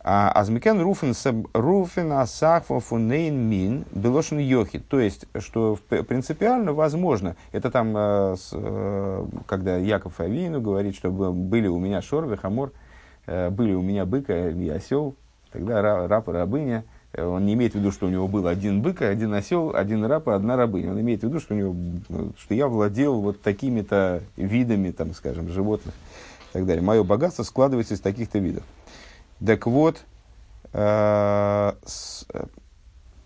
אַז 0.04 0.30
מ'קען 0.32 0.80
רופן 0.80 1.14
רופן 1.54 2.12
אַ 2.12 2.40
סך 2.40 2.80
פון 2.80 3.04
איין 3.04 3.36
מין 3.36 3.84
בלשון 3.92 4.38
יחיד. 4.38 4.80
То 4.80 4.98
есть, 4.98 5.26
что 5.38 5.78
принципиально 5.88 6.72
возможно, 6.72 7.36
это 7.52 7.70
там, 7.70 7.96
э, 7.96 8.36
э, 8.52 9.26
когда 9.46 9.76
Яков 9.76 10.18
Авину 10.18 10.60
говорит, 10.60 10.96
что 10.96 11.10
были 11.10 11.68
у 11.68 11.78
меня 11.78 12.02
שור 12.02 12.36
וחמור, 12.36 12.72
э, 13.26 13.50
были 13.50 13.74
у 13.74 13.82
меня 13.82 14.04
быка 14.04 14.50
и 14.50 14.68
осел, 14.70 15.14
тогда 15.52 15.80
раб 16.08 16.28
и 16.28 16.32
рабыня 16.32 16.84
Он 17.16 17.44
не 17.44 17.52
имеет 17.52 17.72
в 17.72 17.74
виду, 17.76 17.92
что 17.92 18.06
у 18.06 18.08
него 18.08 18.26
был 18.26 18.46
один 18.46 18.80
бык, 18.80 19.02
один 19.02 19.34
осел, 19.34 19.74
один 19.74 20.04
раб 20.04 20.28
и 20.28 20.30
одна 20.30 20.56
рабыня. 20.56 20.92
Он 20.92 21.00
имеет 21.00 21.20
в 21.20 21.24
виду, 21.24 21.40
что, 21.40 21.54
у 21.54 21.58
него, 21.58 21.76
что 22.38 22.54
я 22.54 22.68
владел 22.68 23.20
вот 23.20 23.42
такими-то 23.42 24.22
видами, 24.36 24.90
там, 24.92 25.12
скажем, 25.12 25.50
животных 25.50 25.94
и 26.50 26.52
так 26.54 26.66
далее. 26.66 26.82
Мое 26.82 27.04
богатство 27.04 27.42
складывается 27.42 27.94
из 27.94 28.00
таких-то 28.00 28.38
видов. 28.38 28.64
Так 29.44 29.66
вот, 29.66 30.02
э, 30.72 31.72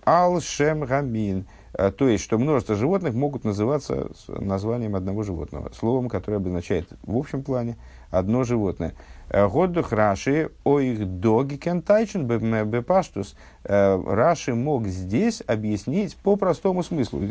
Ал 0.05 0.40
Шем 0.40 0.81
Гамин. 0.81 1.46
Э, 1.75 1.92
то 1.92 2.09
есть, 2.09 2.25
что 2.25 2.38
множество 2.38 2.75
животных 2.75 3.14
могут 3.14 3.44
называться 3.44 4.09
названием 4.29 4.96
одного 4.96 5.22
животного, 5.22 5.70
словом, 5.79 6.09
которое 6.09 6.38
обозначает 6.38 6.88
в 7.03 7.16
общем 7.16 7.42
плане 7.42 7.77
одно 8.11 8.44
животное. 8.44 8.94
Э, 9.28 9.48
Годдух 9.48 9.92
Раши 9.92 10.50
о 10.64 10.78
их 10.78 11.04
доги 11.20 11.56
кентайчен 11.56 12.26
бепаштус. 12.26 13.36
Э, 13.64 14.00
Раши 14.06 14.54
мог 14.54 14.86
здесь 14.86 15.42
объяснить 15.46 16.16
по 16.16 16.36
простому 16.36 16.82
смыслу. 16.82 17.22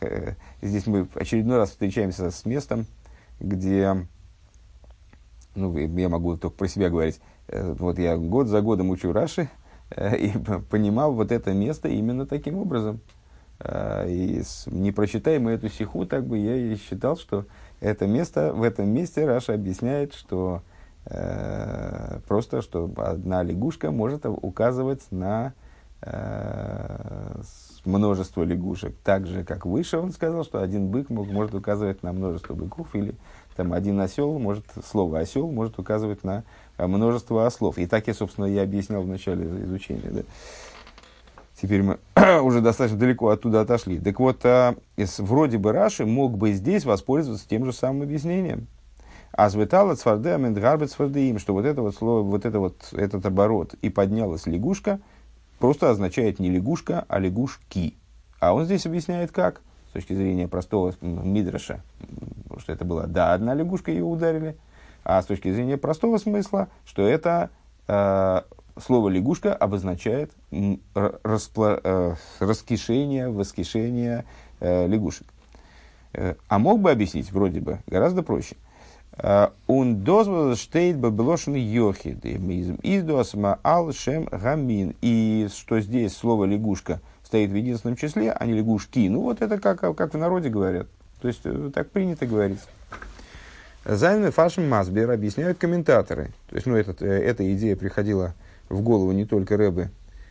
Здесь 0.62 0.86
мы 0.86 1.08
очередной 1.14 1.58
раз 1.58 1.70
встречаемся 1.70 2.30
с 2.30 2.44
местом, 2.44 2.86
где, 3.40 4.06
ну, 5.54 5.76
я 5.76 6.08
могу 6.08 6.36
только 6.36 6.56
про 6.56 6.68
себя 6.68 6.90
говорить, 6.90 7.20
вот 7.48 7.98
я 7.98 8.16
год 8.16 8.48
за 8.48 8.60
годом 8.60 8.90
учу 8.90 9.12
Раши, 9.12 9.48
и 9.96 10.32
понимал 10.70 11.14
вот 11.14 11.32
это 11.32 11.52
место 11.52 11.88
именно 11.88 12.26
таким 12.26 12.58
образом. 12.58 13.00
И 13.64 14.42
не 14.66 14.92
прочитая 14.92 15.40
мы 15.40 15.52
эту 15.52 15.68
сиху, 15.68 16.06
так 16.06 16.26
бы 16.26 16.38
я 16.38 16.54
и 16.54 16.76
считал, 16.76 17.16
что 17.16 17.46
это 17.80 18.06
место, 18.06 18.52
в 18.52 18.62
этом 18.62 18.88
месте 18.88 19.24
Раша 19.24 19.54
объясняет, 19.54 20.14
что 20.14 20.62
э, 20.62 20.77
просто, 21.08 22.60
что 22.60 22.90
одна 22.96 23.42
лягушка 23.42 23.90
может 23.90 24.26
указывать 24.26 25.02
на 25.10 25.54
э, 26.02 27.40
множество 27.84 28.42
лягушек. 28.42 28.94
Так 29.02 29.26
же, 29.26 29.44
как 29.44 29.66
выше 29.66 29.98
он 29.98 30.12
сказал, 30.12 30.44
что 30.44 30.62
один 30.62 30.88
бык 30.88 31.10
мог, 31.10 31.28
может 31.28 31.54
указывать 31.54 32.02
на 32.02 32.12
множество 32.12 32.54
быков, 32.54 32.94
или 32.94 33.14
там 33.56 33.72
один 33.72 33.98
осел, 34.00 34.38
может, 34.38 34.64
слово 34.84 35.20
осел 35.20 35.50
может 35.50 35.78
указывать 35.78 36.22
на 36.24 36.44
множество 36.78 37.46
ослов. 37.46 37.78
И 37.78 37.86
так 37.86 38.06
я, 38.06 38.14
собственно, 38.14 38.44
я 38.46 38.62
объяснял 38.62 39.02
в 39.02 39.08
начале 39.08 39.46
изучения. 39.64 40.10
Да? 40.10 40.20
Теперь 41.60 41.82
мы 41.82 41.98
уже 42.42 42.60
достаточно 42.60 42.98
далеко 42.98 43.30
оттуда 43.30 43.60
отошли. 43.60 43.98
Так 43.98 44.20
вот, 44.20 44.44
а, 44.44 44.76
вроде 45.18 45.58
бы 45.58 45.72
Раши 45.72 46.06
мог 46.06 46.38
бы 46.38 46.52
здесь 46.52 46.84
воспользоваться 46.84 47.48
тем 47.48 47.64
же 47.64 47.72
самым 47.72 48.02
объяснением. 48.02 48.68
А 49.38 49.50
зветала 49.50 49.94
цварде 49.94 50.30
амендгарбет 50.30 50.90
цвардеим, 50.90 51.38
что 51.38 51.52
вот 51.52 51.64
это 51.64 51.80
вот 51.80 51.94
слово, 51.94 52.22
вот 52.22 52.44
это 52.44 52.58
вот, 52.58 52.92
этот 52.92 53.24
оборот 53.24 53.74
и 53.82 53.88
поднялась 53.88 54.48
лягушка, 54.48 54.98
просто 55.60 55.90
означает 55.90 56.40
не 56.40 56.50
лягушка, 56.50 57.04
а 57.06 57.20
лягушки. 57.20 57.94
А 58.40 58.52
он 58.52 58.64
здесь 58.64 58.84
объясняет 58.84 59.30
как, 59.30 59.60
с 59.90 59.92
точки 59.92 60.12
зрения 60.12 60.48
простого 60.48 60.92
мидраша, 61.00 61.84
что 62.56 62.72
это 62.72 62.84
была, 62.84 63.06
да, 63.06 63.32
одна 63.32 63.54
лягушка, 63.54 63.92
ее 63.92 64.02
ударили, 64.02 64.56
а 65.04 65.22
с 65.22 65.26
точки 65.26 65.52
зрения 65.52 65.76
простого 65.76 66.18
смысла, 66.18 66.66
что 66.84 67.06
это 67.06 67.50
э, 67.86 68.40
слово 68.84 69.08
лягушка 69.08 69.54
обозначает 69.54 70.32
распло, 71.22 71.80
э, 71.84 72.14
раскишение, 72.40 73.30
воскишение 73.30 74.24
э, 74.58 74.88
лягушек. 74.88 75.28
Э, 76.12 76.34
а 76.48 76.58
мог 76.58 76.80
бы 76.80 76.90
объяснить, 76.90 77.30
вроде 77.30 77.60
бы, 77.60 77.78
гораздо 77.86 78.24
проще. 78.24 78.56
Он 79.66 80.04
дозвол 80.04 80.54
штейт 80.54 80.96
бабелошен 80.96 81.54
йохид, 81.54 82.24
издуасма 82.24 83.58
ал 83.64 83.92
шем 83.92 84.28
гамин. 84.30 84.94
И 85.00 85.48
что 85.52 85.80
здесь 85.80 86.16
слово 86.16 86.44
лягушка 86.44 87.00
стоит 87.24 87.50
в 87.50 87.54
единственном 87.54 87.96
числе, 87.96 88.32
а 88.32 88.46
не 88.46 88.54
лягушки. 88.54 89.08
Ну, 89.08 89.22
вот 89.22 89.42
это 89.42 89.58
как, 89.58 89.80
как 89.80 90.14
в 90.14 90.18
народе 90.18 90.48
говорят. 90.48 90.86
То 91.20 91.28
есть, 91.28 91.40
э, 91.44 91.70
так 91.74 91.90
принято 91.90 92.26
говорить. 92.26 92.60
Зайны 93.84 94.30
Фашем 94.30 94.68
Масбер 94.68 95.10
объясняют 95.10 95.58
комментаторы. 95.58 96.30
То 96.48 96.56
есть, 96.56 96.66
ну, 96.66 96.76
этот, 96.76 97.02
э, 97.02 97.06
эта 97.06 97.54
идея 97.54 97.76
приходила 97.76 98.34
в 98.68 98.82
голову 98.82 99.12
не 99.12 99.24
только 99.24 99.56
Рэбе 99.56 99.90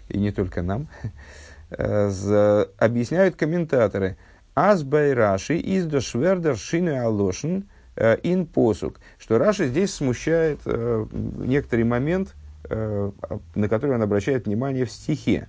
и 0.09 0.17
не 0.17 0.31
только 0.31 0.61
нам, 0.61 0.87
э, 1.69 2.65
объясняют 2.77 3.35
комментаторы. 3.35 4.17
Азбай 4.55 5.13
Раши 5.13 5.57
из 5.57 5.85
Дошвердер 5.85 6.57
Шины 6.57 6.99
Алошин 6.99 7.59
э, 7.59 7.76
ин 7.97 8.45
посук. 8.45 8.99
Что 9.17 9.37
Раши 9.37 9.67
здесь 9.67 9.93
смущает 9.93 10.59
э, 10.65 11.05
некоторый 11.11 11.83
момент, 11.83 12.35
на 12.69 13.69
который 13.69 13.95
он 13.95 14.01
обращает 14.01 14.45
внимание 14.45 14.83
в 14.83 14.91
стихе. 14.91 15.47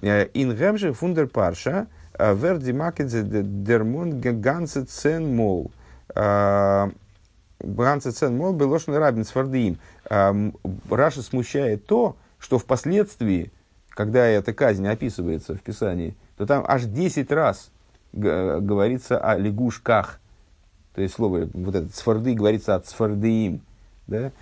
Ин 0.00 0.54
гемже 0.54 0.92
фундер 0.92 1.26
парша 1.26 1.88
верди 2.16 2.72
македзе 2.72 3.22
дермон 3.24 4.20
гансе 4.20 4.84
цен 4.84 5.34
мол. 5.34 5.72
Гансе 6.14 6.92
цен 8.12 8.36
мол 8.36 8.52
белошный 8.54 8.98
рабин 8.98 9.24
свардиим. 9.24 9.78
Раши 10.08 11.22
смущает 11.22 11.86
то, 11.86 12.16
что 12.38 12.58
впоследствии, 12.58 13.52
когда 13.88 14.26
эта 14.26 14.52
казнь 14.52 14.86
описывается 14.86 15.54
в 15.54 15.62
Писании, 15.62 16.14
то 16.36 16.46
там 16.46 16.64
аж 16.66 16.84
10 16.84 17.30
раз 17.32 17.70
говорится 18.12 19.18
о 19.18 19.36
лягушках. 19.36 20.20
То 20.94 21.02
есть 21.02 21.14
слово, 21.14 21.48
вот 21.52 21.74
это 21.74 21.88
цфарды 21.88 22.34
говорится 22.34 22.74
о 22.74 22.80
цфардеим. 22.80 23.60
Да? 24.06 24.32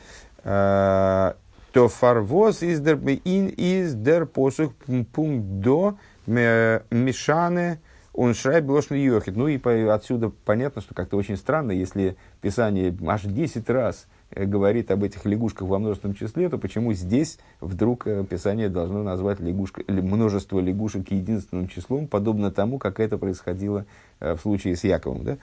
А, 0.42 1.36
то 1.72 1.88
фарвоз 1.88 2.62
из 2.62 2.80
дер, 2.80 2.98
ин 3.24 3.48
из 3.48 3.94
дер 3.94 4.26
посух 4.26 4.72
пункт 5.12 5.46
до 5.46 5.96
мешаны 6.26 7.80
он 8.12 8.34
шрайб 8.34 8.68
ложный 8.68 9.02
йохит. 9.02 9.36
Ну 9.36 9.46
и 9.46 9.58
отсюда 9.86 10.30
понятно, 10.44 10.82
что 10.82 10.94
как-то 10.94 11.16
очень 11.16 11.36
странно, 11.36 11.70
если 11.70 12.16
Писание 12.40 12.94
аж 13.06 13.22
10 13.22 13.70
раз 13.70 14.06
Э, 14.32 14.44
говорит 14.44 14.90
об 14.90 15.02
этих 15.02 15.24
лягушках 15.24 15.66
во 15.66 15.78
множественном 15.78 16.14
числе, 16.14 16.48
то 16.48 16.56
почему 16.56 16.92
здесь 16.92 17.38
вдруг 17.60 18.06
э, 18.06 18.24
Писание 18.24 18.68
должно 18.68 19.02
назвать 19.02 19.40
лягушка, 19.40 19.82
множество 19.88 20.60
лягушек 20.60 21.10
единственным 21.10 21.66
числом, 21.66 22.06
подобно 22.06 22.52
тому, 22.52 22.78
как 22.78 23.00
это 23.00 23.18
происходило 23.18 23.86
э, 24.20 24.34
в 24.34 24.40
случае 24.40 24.76
с 24.76 24.84
Яковом. 24.84 25.24
Да? 25.24 25.38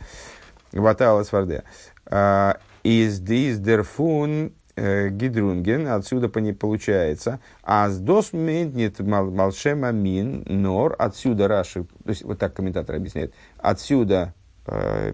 Ватала 0.74 1.24
сварде. 1.24 1.64
А, 2.06 2.58
из 2.84 3.20
дис 3.20 3.58
дерфун 3.60 4.54
гидрунген, 4.78 5.88
отсюда 5.88 6.30
по 6.30 6.38
ней 6.38 6.54
получается, 6.54 7.40
а 7.64 7.90
с 7.90 7.98
дос 7.98 8.32
ментнет 8.32 9.00
малшема 9.00 9.92
мин 9.92 10.44
нор, 10.46 10.96
отсюда 11.00 11.48
Раши, 11.48 11.86
то 12.04 12.10
есть 12.10 12.24
вот 12.24 12.38
так 12.38 12.54
комментатор 12.54 12.96
объясняет, 12.96 13.34
отсюда 13.58 14.36
э, 14.68 15.14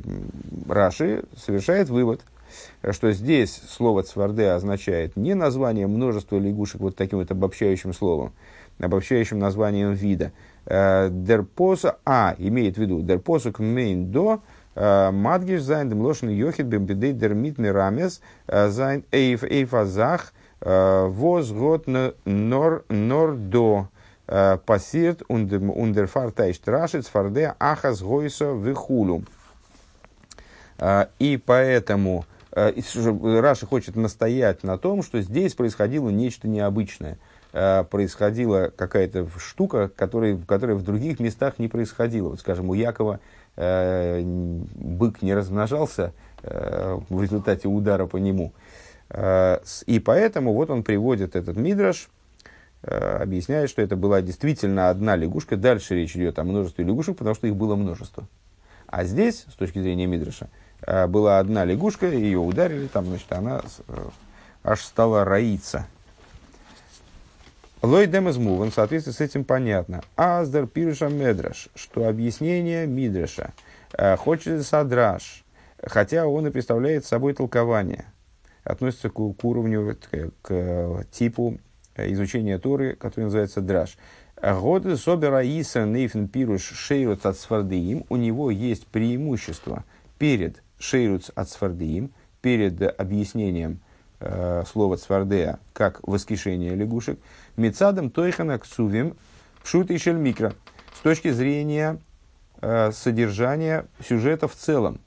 Раши 0.68 1.24
совершает 1.38 1.88
вывод– 1.88 2.26
что 2.92 3.12
здесь 3.12 3.62
слово 3.70 4.04
цварде 4.04 4.50
означает 4.50 5.16
не 5.16 5.34
название 5.34 5.88
множества 5.88 6.38
лягушек 6.38 6.82
вот 6.82 6.96
таким 6.96 7.20
вот 7.20 7.32
обобщающим 7.32 7.94
словом, 7.94 8.34
обобщающим 8.80 9.40
названием 9.40 9.94
вида. 9.94 10.32
Э, 10.66 11.10
дерпоса, 11.12 11.98
а, 12.06 12.36
имеет 12.38 12.78
в 12.78 12.82
виду, 12.82 13.02
дерпосук 13.02 13.60
мейн 13.60 14.12
до, 14.12 14.36
э, 14.36 14.40
Мадгиш 14.76 15.62
зайн 15.62 15.90
демлошен 15.90 16.30
йохит 16.30 16.66
бембедей 16.66 17.14
дермит 17.14 17.58
мирамес 17.58 18.22
э, 18.48 18.70
зайн 18.70 19.04
эйф 19.12 19.44
эйфазах 19.44 20.34
воз 20.62 21.52
год 21.52 21.88
нор 21.88 22.86
нор 22.88 23.36
до 23.36 23.90
пассирт 24.26 25.24
ундерфар 25.28 26.32
тайшт 26.32 26.68
рашиц 26.68 27.08
фарде 27.08 27.54
ахас 27.60 28.02
гойсо 28.02 28.54
вихулу. 28.54 29.24
И 31.20 31.42
поэтому 31.46 32.26
Э, 32.56 32.72
Раша 33.42 33.66
хочет 33.66 33.96
настоять 33.96 34.64
на 34.64 34.78
том, 34.78 35.02
что 35.02 35.22
здесь 35.22 35.56
происходило 35.56 36.10
нечто 36.10 36.48
необычное. 36.48 37.18
Э, 37.52 37.84
происходила 37.84 38.72
какая-то 38.76 39.28
штука, 39.40 39.90
которая, 39.96 40.38
которая 40.38 40.76
в 40.76 40.84
других 40.84 41.20
местах 41.20 41.58
не 41.58 41.68
происходила. 41.68 42.30
Вот, 42.30 42.40
скажем, 42.40 42.70
у 42.70 42.76
Якова 42.76 43.16
э, 43.16 43.20
бык 43.56 45.22
не 45.22 45.34
размножался 45.34 46.14
в 46.42 47.22
результате 47.22 47.68
удара 47.68 48.08
по 48.08 48.18
нему. 48.18 48.52
И 49.86 50.02
поэтому 50.04 50.54
вот 50.54 50.72
он 50.72 50.84
приводит 50.84 51.36
этот 51.36 51.56
мидраш, 51.56 52.10
объясняет, 52.82 53.70
что 53.70 53.82
это 53.84 53.96
была 53.96 54.22
действительно 54.22 54.90
одна 54.90 55.16
лягушка. 55.16 55.56
Дальше 55.56 55.96
речь 55.96 56.16
идет 56.16 56.40
о 56.40 56.44
множестве 56.44 56.84
лягушек, 56.84 57.16
потому 57.18 57.36
что 57.36 57.46
их 57.46 57.56
было 57.56 57.76
множество. 57.76 58.28
А 58.88 59.04
здесь, 59.04 59.46
с 59.50 59.54
точки 59.54 59.80
зрения 59.80 60.08
мидраша, 60.08 60.50
Э, 60.86 61.08
была 61.08 61.40
одна 61.40 61.66
лягушка, 61.66 62.08
ее 62.08 62.40
ударили, 62.40 62.88
там, 62.88 63.06
значит, 63.06 63.32
она 63.32 63.62
э, 63.88 64.10
аж 64.64 64.82
стала 64.82 65.24
роиться. 65.24 65.88
Лой 67.84 68.08
демезмуван, 68.08 68.72
в 68.72 68.74
соответствии 68.74 69.12
с 69.12 69.20
этим 69.20 69.44
понятно. 69.44 70.04
Аздер 70.16 70.68
пируша 70.68 71.10
медраш, 71.10 71.68
что 71.76 72.08
объяснение 72.08 72.88
мидраша 72.88 73.52
э, 73.92 74.16
хочет 74.16 74.66
садраш, 74.66 75.44
хотя 75.84 76.26
он 76.26 76.48
и 76.48 76.50
представляет 76.50 77.06
собой 77.06 77.34
толкование, 77.34 78.06
относится 78.64 79.10
к, 79.10 79.16
к 79.16 79.44
уровню, 79.44 79.98
к, 80.00 80.32
к 80.42 81.06
типу 81.12 81.58
изучения 81.98 82.58
Торы, 82.58 82.96
который 82.96 83.26
называется 83.26 83.60
драш. 83.60 83.98
Годы 84.42 84.96
собера 84.96 85.44
Иса 85.44 85.84
Нейфен 85.84 86.30
Пируш 86.30 86.62
Шейруц 86.62 87.26
от 87.26 87.38
Свардеим, 87.38 88.06
у 88.08 88.16
него 88.16 88.50
есть 88.50 88.88
преимущество 88.88 89.84
перед 90.18 90.64
Шейруц 90.80 91.32
от 91.36 91.50
Свардеим, 91.50 92.14
перед 92.42 92.82
объяснением 92.98 93.82
э, 94.22 94.64
слова 94.72 94.96
Цвардея 94.96 95.60
как 95.74 96.00
воскрешение 96.08 96.76
лягушек, 96.76 97.20
Мецадом 97.56 98.10
Тойхана 98.10 98.60
Ксувим 98.60 99.16
Пшут 99.64 99.92
и 99.92 99.98
Шельмикро, 99.98 100.54
с 100.94 101.00
точки 101.00 101.32
зрения 101.32 102.00
э, 102.62 102.92
содержания 102.92 103.88
сюжета 104.06 104.48
в 104.48 104.56
целом. 104.56 105.00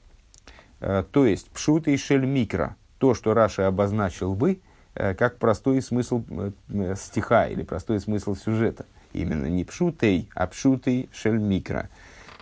Э, 0.79 1.03
то 1.11 1.25
есть 1.25 1.49
Пшут 1.49 1.87
и 1.87 1.97
Шельмикро, 1.97 2.75
то, 2.97 3.13
что 3.13 3.33
Раша 3.33 3.67
обозначил 3.67 4.33
бы, 4.33 4.59
э, 4.95 5.13
как 5.13 5.37
простой 5.37 5.81
смысл 5.81 6.23
э, 6.29 6.51
э, 6.69 6.95
стиха 6.97 7.47
или 7.47 7.63
простой 7.63 7.99
смысл 7.99 8.35
сюжета. 8.35 8.85
Именно 9.13 9.45
не 9.45 9.63
пшутей, 9.63 10.29
а 10.35 10.47
пшутей 10.47 11.09
шельмикро. 11.11 11.89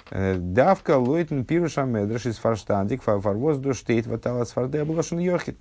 Э, 0.10 0.36
давка 0.38 0.97
лойтен 0.97 1.45
пируша 1.45 1.84
медраш 1.84 2.26
из 2.26 2.38
фарштандик 2.38 3.01
фарвоз 3.03 3.58
до 3.58 3.74
штейт 3.74 4.08
ватала 4.08 4.45
сфарде 4.45 4.82
облашен 4.82 5.20
йохит. 5.20 5.58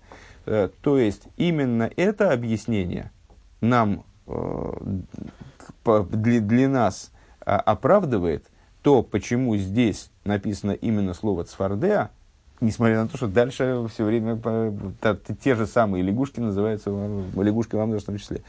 Э, 0.47 0.69
то 0.83 0.99
есть, 0.99 1.23
именно 1.37 1.91
это 1.97 2.33
объяснение 2.33 3.11
нам, 3.61 4.05
для, 4.27 6.41
для 6.41 6.69
нас 6.69 7.11
а, 7.41 7.59
оправдывает 7.59 8.47
то, 8.83 9.03
почему 9.03 9.57
здесь 9.57 10.11
написано 10.25 10.73
именно 10.73 11.15
слово 11.15 11.45
цфардеа, 11.45 12.11
несмотря 12.61 13.03
на 13.03 13.09
то, 13.09 13.17
что 13.17 13.29
дальше 13.29 13.87
все 13.93 14.05
время 14.05 14.41
те 15.43 15.55
же 15.55 15.67
самые 15.67 16.03
лягушки 16.03 16.41
называются 16.41 16.91
лягушки 16.91 17.77
в 17.77 18.03
том 18.03 18.19
числе. 18.19 18.43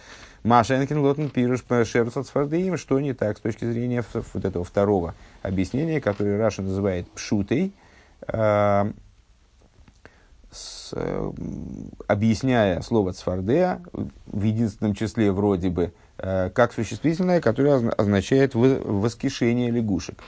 Машенкин 0.43 0.99
Лотен 0.99 1.29
Пируш 1.29 1.63
Шерц 1.85 2.17
от 2.17 2.27
Сфардеим, 2.27 2.77
что 2.77 2.99
не 2.99 3.13
так 3.13 3.37
с 3.37 3.41
точки 3.41 3.65
зрения 3.65 4.03
вот 4.13 4.45
этого 4.45 4.63
второго 4.63 5.15
объяснения, 5.41 5.99
которое 5.99 6.37
Раша 6.37 6.61
называет 6.61 7.09
пшутой, 7.11 7.73
э, 8.27 8.91
с, 10.55 10.91
э, 10.93 11.31
объясняя 12.07 12.81
слово 12.81 13.13
цфардея 13.13 13.81
в 14.25 14.43
единственном 14.43 14.93
числе 14.93 15.31
вроде 15.31 15.69
бы, 15.69 15.93
э, 16.17 16.49
как 16.49 16.73
существительное, 16.73 17.41
которое 17.41 17.89
означает 17.89 18.55
воскрешение 18.55 19.69
лягушек. 19.69 20.23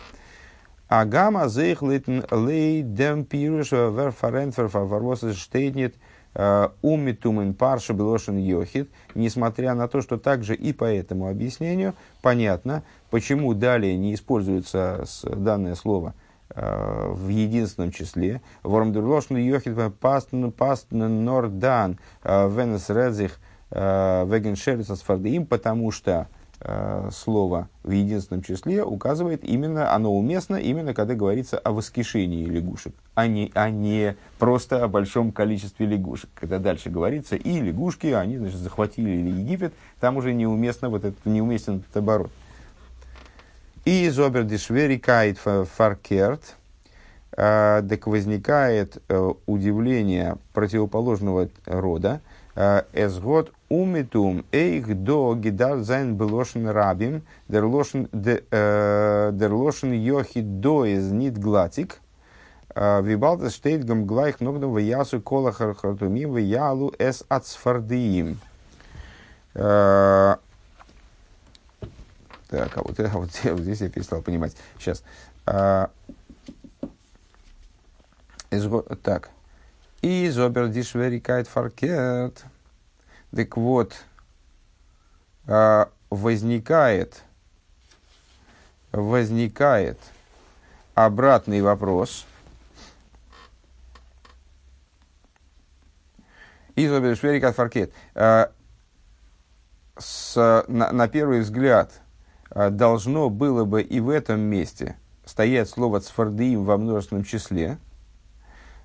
Агама 0.87 1.47
зейх 1.47 1.81
лей 1.81 2.81
дем 2.81 3.25
пируш 3.25 3.71
верфарент 3.71 4.57
верфарвос 4.57 5.23
штейнет– 5.35 5.95
Э, 6.39 6.69
Умитумен 6.83 7.55
парша 7.55 7.93
белошин 7.93 8.37
йохит, 8.37 8.91
несмотря 9.15 9.73
на 9.73 9.87
то, 9.87 10.01
что 10.01 10.17
также 10.17 10.53
и 10.53 10.71
по 10.71 10.83
этому 10.83 11.29
объяснению 11.29 11.95
понятно, 12.21 12.83
почему 13.09 13.55
далее 13.55 13.97
не 13.97 14.13
используется 14.13 15.03
данное 15.23 15.73
слово 15.73 16.13
в 16.55 17.27
единственном 17.27 17.91
числе. 17.91 18.41
Вормдерлошн 18.63 19.35
йохит 19.35 19.75
пастн 19.99 20.49
пастн 20.49 21.03
нордан 21.23 21.99
э, 22.23 22.49
венес 22.49 22.89
редзих 22.89 23.39
вегеншерис 23.69 24.89
асфардеим, 24.89 25.45
потому 25.45 25.91
что 25.91 26.27
Э, 26.59 27.09
слово 27.13 27.69
в 27.83 27.91
единственном 27.91 28.41
числе 28.41 28.83
указывает 28.83 29.43
именно, 29.43 29.93
оно 29.93 30.11
уместно 30.17 30.55
именно 30.55 30.95
когда 30.95 31.13
говорится 31.13 31.59
о 31.59 31.71
воскрешении 31.71 32.45
лягушек, 32.45 32.95
а 33.13 33.27
не, 33.27 33.51
а 33.53 33.69
не 33.69 34.15
просто 34.39 34.83
о 34.83 34.87
большом 34.87 35.31
количестве 35.31 35.85
лягушек. 35.85 36.31
Когда 36.33 36.57
дальше 36.57 36.89
говорится 36.89 37.35
и 37.35 37.59
лягушки, 37.61 38.07
они 38.07 38.39
значит, 38.39 38.57
захватили 38.57 39.07
Египет, 39.07 39.71
там 39.99 40.17
уже 40.17 40.33
неуместно 40.33 40.89
вот 40.89 41.05
этот, 41.05 41.23
неуместен 41.27 41.83
этот 41.87 41.95
оборот. 41.97 42.31
И 43.87 44.05
из 44.07 44.19
обердишверикает 44.19 45.37
фаркерт, 45.37 46.57
э, 47.37 47.81
так 47.89 48.05
возникает 48.05 49.01
э, 49.07 49.31
удивление 49.45 50.35
противоположного 50.51 51.47
рода, 51.65 52.19
Эсгод 52.91 53.53
умитум 53.69 54.43
эйх 54.51 54.93
до 54.93 55.33
гидар 55.35 55.77
зайн 55.83 56.17
белошен 56.17 56.67
рабим, 56.67 57.21
дер 57.47 57.63
лошен 57.63 58.09
йохи 59.93 60.41
до 60.41 60.83
из 60.83 61.09
нит 61.09 61.37
глатик, 61.37 62.01
вибалтес 62.75 63.53
штейт 63.53 63.85
гамглайх 63.85 64.41
ногдом 64.41 64.73
в 64.73 64.79
ясу 64.79 65.21
кола 65.21 65.53
хартумим 65.53 66.33
в 66.33 66.37
ялу 66.39 66.93
эс 66.99 67.23
ацфардиим. 67.29 68.37
Так, 72.49 72.77
а 72.77 72.81
вот, 72.81 72.99
а 72.99 73.07
вот, 73.13 73.31
здесь 73.31 73.81
я 73.81 73.89
перестал 73.89 74.21
понимать. 74.21 74.55
Сейчас. 74.79 75.03
А, 75.45 75.91
так. 79.03 79.29
И 80.01 80.29
зобер 80.29 80.69
дишверикайт 80.69 81.47
фаркет. 81.47 82.45
Так 83.35 83.57
вот, 83.57 83.95
а, 85.45 85.89
возникает, 86.09 87.23
возникает 88.91 89.99
обратный 90.95 91.61
вопрос. 91.61 92.25
И 96.75 96.87
зобер 96.87 97.13
дишверикайт 97.13 97.55
фаркет. 97.55 97.93
А, 98.15 98.51
с, 99.97 100.63
на, 100.67 100.93
на 100.93 101.07
первый 101.09 101.41
взгляд 101.41 101.91
должно 102.71 103.29
было 103.29 103.65
бы 103.65 103.81
и 103.81 103.99
в 103.99 104.09
этом 104.09 104.39
месте 104.39 104.95
стоять 105.25 105.69
слово 105.69 105.99
цфардиим 105.99 106.63
во 106.63 106.77
множественном 106.77 107.23
числе– 107.23 107.77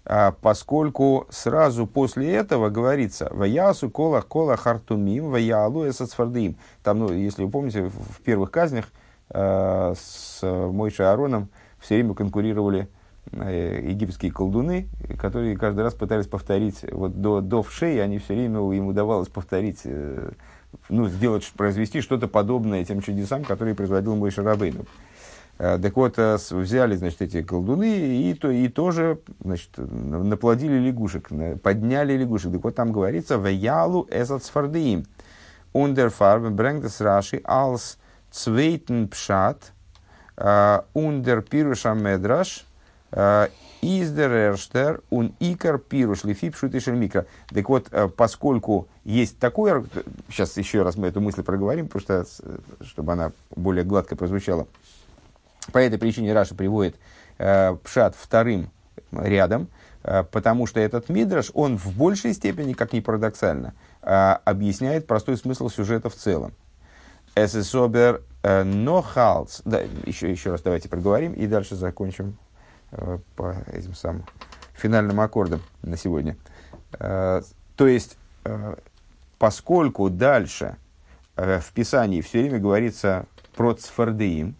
а, 0.04 0.32
поскольку 0.32 1.26
сразу 1.30 1.86
после 1.86 2.34
этого 2.34 2.70
говорится 2.70 3.28
«Ваясу 3.30 3.88
кола 3.88 4.20
кола 4.20 4.56
хартумим, 4.56 5.30
ваялу 5.30 5.88
эсацфардим». 5.88 6.56
Там, 6.82 7.00
ну, 7.00 7.12
если 7.12 7.44
вы 7.44 7.50
помните, 7.50 7.84
в 7.84 8.20
первых 8.22 8.50
казнях 8.50 8.86
э, 9.30 9.94
с 9.96 10.40
Мойшей 10.42 11.06
Аароном 11.06 11.50
все 11.78 11.94
время 11.94 12.14
конкурировали 12.14 12.88
э, 13.30 13.80
египетские 13.90 14.32
колдуны, 14.32 14.88
которые 15.20 15.56
каждый 15.56 15.84
раз 15.84 15.94
пытались 15.94 16.26
повторить, 16.26 16.84
вот 16.90 17.20
до, 17.20 17.40
до 17.40 17.62
вшей 17.62 18.02
они 18.02 18.18
все 18.18 18.34
время, 18.34 18.58
им 18.74 18.88
удавалось 18.88 19.28
повторить, 19.28 19.82
э, 19.84 20.32
ну, 20.88 21.08
сделать, 21.08 21.50
произвести 21.56 22.00
что-то 22.00 22.28
подобное 22.28 22.84
тем 22.84 23.00
чудесам, 23.00 23.44
которые 23.44 23.74
производил 23.74 24.16
Мойша 24.16 24.42
Рабейну. 24.42 24.84
Э, 25.58 25.78
так 25.80 25.96
вот, 25.96 26.18
э, 26.18 26.38
взяли, 26.50 26.96
значит, 26.96 27.22
эти 27.22 27.42
колдуны 27.42 28.30
и, 28.30 28.34
то, 28.34 28.50
и 28.50 28.68
тоже, 28.68 29.18
значит, 29.42 29.70
наплодили 29.76 30.78
лягушек, 30.78 31.28
подняли 31.62 32.16
лягушек. 32.16 32.52
Так 32.52 32.64
вот, 32.64 32.74
там 32.74 32.92
говорится, 32.92 33.38
в 33.38 33.46
ялу 33.46 34.08
эзат 34.10 34.44
сфардиим. 34.44 35.04
Ундерфарб 35.72 36.50
брэнгдес 36.50 37.00
раши 37.00 37.40
алс 37.44 37.98
цвейтен 38.30 39.08
пшат, 39.08 39.72
ундер 40.36 41.40
пируша 41.40 41.94
медраш, 41.94 42.66
издер 43.82 44.30
эрштер 44.30 45.02
ун 45.10 45.34
икар 45.40 45.78
пируш 45.78 46.24
лифи 46.24 46.50
пшут 46.50 46.74
и 46.74 46.90
микро. 46.92 47.26
Так 47.48 47.68
вот, 47.68 47.88
э, 47.90 48.08
поскольку 48.08 48.88
есть 49.04 49.38
такое, 49.38 49.84
сейчас 50.30 50.56
еще 50.56 50.82
раз 50.82 50.96
мы 50.96 51.08
эту 51.08 51.20
мысль 51.20 51.42
проговорим, 51.42 51.88
потому 51.88 52.02
что, 52.02 52.26
чтобы 52.84 53.12
она 53.12 53.32
более 53.54 53.84
гладко 53.84 54.16
прозвучала, 54.16 54.68
по 55.72 55.78
этой 55.78 55.98
причине 55.98 56.32
Раша 56.32 56.54
приводит 56.54 56.96
э, 57.38 57.76
Пшат 57.82 58.14
вторым 58.16 58.70
рядом, 59.10 59.68
э, 60.04 60.22
потому 60.30 60.66
что 60.66 60.80
этот 60.80 61.08
Мидраш, 61.08 61.50
он 61.52 61.76
в 61.76 61.96
большей 61.96 62.34
степени, 62.34 62.72
как 62.72 62.92
ни 62.92 63.00
парадоксально, 63.00 63.74
э, 64.02 64.12
объясняет 64.44 65.06
простой 65.08 65.36
смысл 65.36 65.68
сюжета 65.68 66.08
в 66.08 66.14
целом. 66.14 66.52
Эсэсобер 67.34 68.22
э, 68.42 68.62
нохалц. 68.62 69.60
Да, 69.64 69.80
еще, 70.04 70.30
еще 70.30 70.50
раз 70.52 70.62
давайте 70.62 70.88
проговорим 70.88 71.32
и 71.32 71.46
дальше 71.46 71.74
закончим 71.74 72.30
э, 72.30 72.51
по 73.36 73.56
этим 73.72 73.94
самым 73.94 74.24
финальным 74.74 75.20
аккордам 75.20 75.62
на 75.82 75.96
сегодня. 75.96 76.36
Э, 76.98 77.42
то 77.76 77.86
есть, 77.86 78.16
э, 78.44 78.76
поскольку 79.38 80.10
дальше 80.10 80.76
э, 81.36 81.60
в 81.60 81.72
Писании 81.72 82.20
все 82.20 82.42
время 82.42 82.58
говорится 82.58 83.26
про 83.56 83.74
цфардеим, 83.74 84.56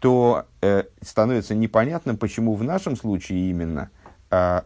то 0.00 0.46
э, 0.62 0.84
становится 1.02 1.54
непонятным, 1.54 2.16
почему 2.16 2.54
в 2.54 2.64
нашем 2.64 2.96
случае 2.96 3.50
именно 3.50 3.90
э, 4.30 4.62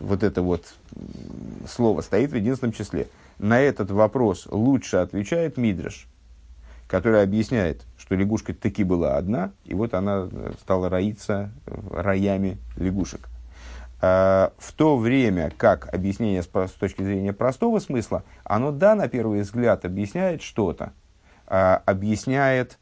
вот 0.00 0.22
это 0.22 0.42
вот 0.42 0.64
слово 1.68 2.00
стоит 2.00 2.30
в 2.32 2.36
единственном 2.36 2.72
числе. 2.72 3.08
На 3.38 3.60
этот 3.60 3.90
вопрос 3.90 4.46
лучше 4.50 4.98
отвечает 4.98 5.56
Мидраш, 5.56 6.06
который 6.88 7.22
объясняет, 7.22 7.82
что 8.10 8.16
лягушка 8.16 8.52
таки 8.52 8.82
была 8.82 9.18
одна, 9.18 9.52
и 9.64 9.72
вот 9.72 9.94
она 9.94 10.28
э, 10.28 10.52
стала 10.60 10.88
роиться 10.88 11.52
роями 11.92 12.58
лягушек. 12.76 13.28
А, 14.02 14.52
в 14.58 14.72
то 14.72 14.96
время 14.96 15.52
как 15.56 15.94
объяснение 15.94 16.42
с, 16.42 16.48
точки 16.48 17.04
зрения 17.04 17.32
простого 17.32 17.78
смысла, 17.78 18.24
оно 18.42 18.72
да, 18.72 18.96
на 18.96 19.06
первый 19.06 19.42
взгляд, 19.42 19.84
объясняет 19.84 20.42
что-то, 20.42 20.92
объясняет, 21.46 22.80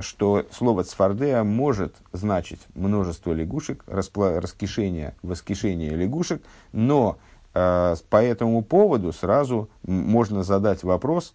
что 0.00 0.46
слово 0.52 0.84
цфардея 0.84 1.42
может 1.42 1.96
значить 2.12 2.60
множество 2.74 3.32
лягушек, 3.32 3.82
распла- 3.88 4.38
раскишение, 4.38 5.16
воскишение 5.22 5.90
лягушек, 5.90 6.40
но 6.72 7.18
по 7.52 8.04
этому 8.12 8.62
поводу 8.62 9.12
сразу 9.12 9.70
можно 9.82 10.42
задать 10.44 10.84
вопрос 10.84 11.34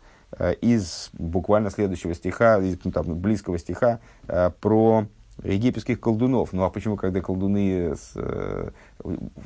из 0.62 1.10
буквально 1.14 1.70
следующего 1.70 2.14
стиха, 2.14 2.58
из 2.60 2.78
ну, 2.84 2.92
там, 2.92 3.16
близкого 3.20 3.58
стиха 3.58 4.00
про 4.60 5.08
египетских 5.44 6.00
колдунов. 6.00 6.54
Ну 6.54 6.64
а 6.64 6.70
почему, 6.70 6.96
когда 6.96 7.22
колдуны 7.22 7.96
с, 7.96 8.12
э, 8.16 8.70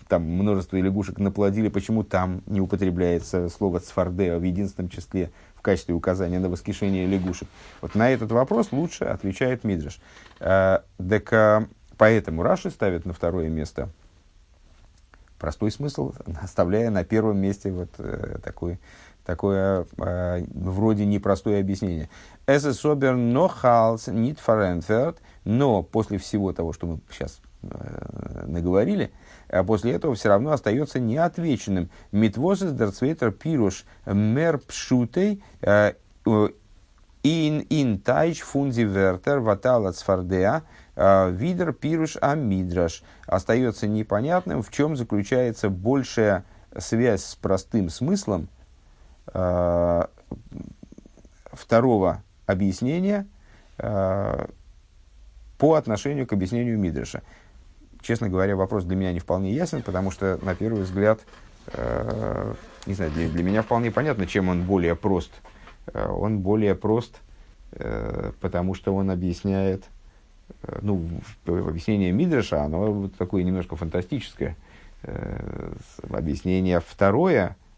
там 0.08 0.24
множество 0.24 0.78
лягушек 0.78 1.20
наплодили, 1.20 1.70
почему 1.70 2.04
там 2.04 2.42
не 2.46 2.62
употребляется 2.62 3.50
слово 3.50 3.80
цфардео 3.80 4.40
в 4.40 4.44
единственном 4.44 4.90
числе 4.90 5.32
в 5.56 5.62
качестве 5.62 5.96
указания 5.96 6.40
на 6.40 6.50
воскрешение 6.50 7.08
лягушек? 7.08 7.48
Вот 7.82 7.96
на 7.96 8.10
этот 8.10 8.32
вопрос 8.32 8.72
лучше 8.72 9.06
отвечает 9.06 9.64
Мидриш. 9.64 10.00
Э, 10.40 10.80
так, 10.98 11.34
э, 11.34 11.68
поэтому 11.98 12.44
Раши 12.44 12.70
ставит 12.70 13.06
на 13.06 13.14
второе 13.14 13.50
место 13.50 13.90
простой 15.40 15.72
смысл, 15.72 16.14
оставляя 16.42 16.92
на 16.92 17.04
первом 17.04 17.40
месте 17.40 17.72
вот 17.72 17.90
э, 17.98 18.38
такой 18.44 18.80
такое 19.30 19.86
э, 20.00 20.44
вроде 20.56 21.06
непростое 21.06 21.60
объяснение. 21.60 22.10
Es 22.48 22.66
ist 22.66 22.84
aber 22.84 23.14
noch 23.14 23.64
als 23.64 24.08
но 25.46 25.84
после 25.84 26.18
всего 26.18 26.52
того, 26.52 26.74
что 26.74 26.88
мы 26.88 27.00
сейчас 27.12 27.40
э, 27.62 28.46
наговорили, 28.48 29.12
а 29.48 29.64
после 29.64 29.92
этого 29.92 30.16
все 30.16 30.30
равно 30.30 30.52
остается 30.52 31.00
неотвеченным. 31.00 31.92
Митвозес 32.12 32.72
дерцвейтер 32.72 33.32
пируш 33.32 33.86
мер 34.08 34.58
пшутей 34.58 35.44
ин 37.22 37.60
ин 37.70 38.00
тайч 38.00 38.42
фунзи 38.42 38.82
вертер 38.82 39.42
ватала 39.42 39.92
цфардеа 39.92 40.64
э, 40.96 41.30
видер 41.30 41.74
пируш 41.74 42.18
амидраш. 42.20 43.04
Остается 43.28 43.86
непонятным, 43.88 44.64
в 44.64 44.72
чем 44.72 44.96
заключается 44.96 45.70
большая 45.70 46.46
связь 46.76 47.24
с 47.24 47.36
простым 47.36 47.92
смыслом 47.92 48.50
второго 51.54 52.24
объяснения 52.46 53.28
э, 53.78 54.48
по 55.58 55.74
отношению 55.76 56.26
к 56.26 56.34
объяснению 56.34 56.80
Мидраша. 56.80 57.22
Честно 58.02 58.30
говоря, 58.30 58.56
вопрос 58.56 58.86
для 58.86 58.96
меня 58.96 59.12
не 59.12 59.20
вполне 59.20 59.54
ясен, 59.54 59.84
потому 59.84 60.10
что, 60.10 60.40
на 60.42 60.56
первый 60.56 60.84
взгляд, 60.84 61.20
э, 61.74 62.54
не 62.86 62.94
знаю, 62.94 63.12
для, 63.12 63.30
для 63.30 63.44
меня 63.44 63.62
вполне 63.62 63.92
понятно, 63.92 64.26
чем 64.26 64.50
он 64.50 64.64
более 64.64 64.96
прост. 64.96 65.32
Э, 65.94 66.08
он 66.10 66.40
более 66.40 66.76
прост, 66.76 67.20
э, 67.74 68.32
потому 68.40 68.74
что 68.74 68.96
он 68.96 69.12
объясняет, 69.12 69.84
э, 70.64 70.80
ну, 70.82 71.08
объяснение 71.46 72.12
Мидраша, 72.12 72.64
оно 72.64 73.10
такое 73.18 73.44
немножко 73.44 73.76
фантастическое. 73.76 74.56
Э, 75.04 75.74
объяснение 76.10 76.80
второе 76.80 77.58
э, 77.58 77.69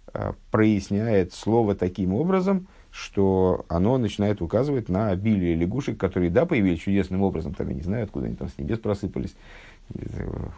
проясняет 0.52 1.34
слово 1.34 1.76
таким 1.76 2.14
образом, 2.14 2.68
что 2.92 3.66
оно 3.70 3.98
начинает 3.98 4.42
указывать 4.42 4.90
на 4.90 5.10
обилие 5.10 5.56
лягушек, 5.56 5.98
которые, 5.98 6.30
да, 6.30 6.46
появились 6.46 6.82
чудесным 6.82 7.22
образом, 7.22 7.54
там, 7.54 7.70
я 7.70 7.76
не 7.76 7.82
знаю, 7.82 8.04
откуда 8.04 8.28
они 8.28 8.36
там 8.36 8.50
с 8.50 8.58
небес 8.58 8.80
просыпались. 8.80 9.34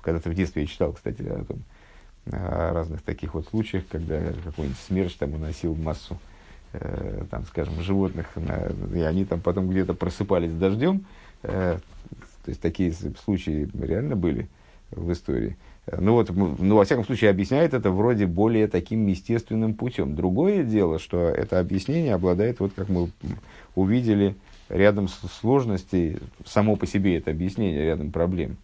Когда-то 0.01 0.29
в 0.29 0.33
детстве 0.33 0.63
я 0.63 0.67
читал, 0.67 0.93
кстати, 0.93 1.21
о, 1.21 1.43
том, 1.45 1.59
о 2.31 2.73
разных 2.73 3.01
таких 3.03 3.35
вот 3.35 3.47
случаях, 3.47 3.83
когда 3.87 4.19
какой-нибудь 4.43 4.79
смерч 4.79 5.13
там 5.13 5.33
уносил 5.35 5.75
массу, 5.75 6.17
э, 6.73 7.23
там, 7.29 7.45
скажем, 7.45 7.81
животных, 7.81 8.27
на, 8.35 8.71
и 8.95 9.01
они 9.01 9.25
там 9.25 9.39
потом 9.39 9.69
где-то 9.69 9.93
просыпались 9.93 10.53
дождем. 10.53 11.05
Э, 11.43 11.77
то 12.43 12.49
есть 12.49 12.61
такие 12.61 12.93
случаи 13.23 13.69
реально 13.79 14.15
были 14.15 14.49
в 14.91 15.11
истории. 15.11 15.55
Ну 15.91 16.13
вот, 16.13 16.29
ну, 16.29 16.75
во 16.75 16.85
всяком 16.85 17.03
случае, 17.03 17.29
объясняет 17.29 17.73
это 17.73 17.91
вроде 17.91 18.25
более 18.25 18.67
таким 18.67 19.05
естественным 19.07 19.73
путем. 19.73 20.15
Другое 20.15 20.63
дело, 20.63 20.97
что 20.97 21.27
это 21.27 21.59
объяснение 21.59 22.13
обладает, 22.13 22.61
вот 22.61 22.71
как 22.73 22.87
мы 22.87 23.09
увидели, 23.75 24.35
рядом 24.69 25.09
сложностей, 25.09 26.19
само 26.45 26.77
по 26.77 26.87
себе 26.87 27.17
это 27.17 27.31
объяснение, 27.31 27.83
рядом 27.83 28.11
проблем. 28.11 28.55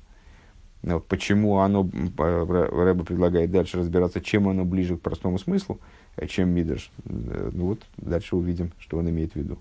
Вот 0.82 1.06
почему 1.08 1.58
оно, 1.58 1.90
Рэба 2.18 3.04
предлагает 3.04 3.52
дальше 3.52 3.80
разбираться, 3.80 4.22
чем 4.22 4.48
оно 4.48 4.64
ближе 4.64 4.96
к 4.96 5.02
простому 5.02 5.38
смыслу, 5.38 5.78
чем 6.30 6.50
Мидрш. 6.52 6.90
Ну 7.04 7.66
вот, 7.66 7.82
дальше 7.98 8.38
увидим, 8.38 8.72
что 8.80 8.98
он 8.98 9.10
имеет 9.10 9.34
в 9.34 9.36
виду. 9.36 9.58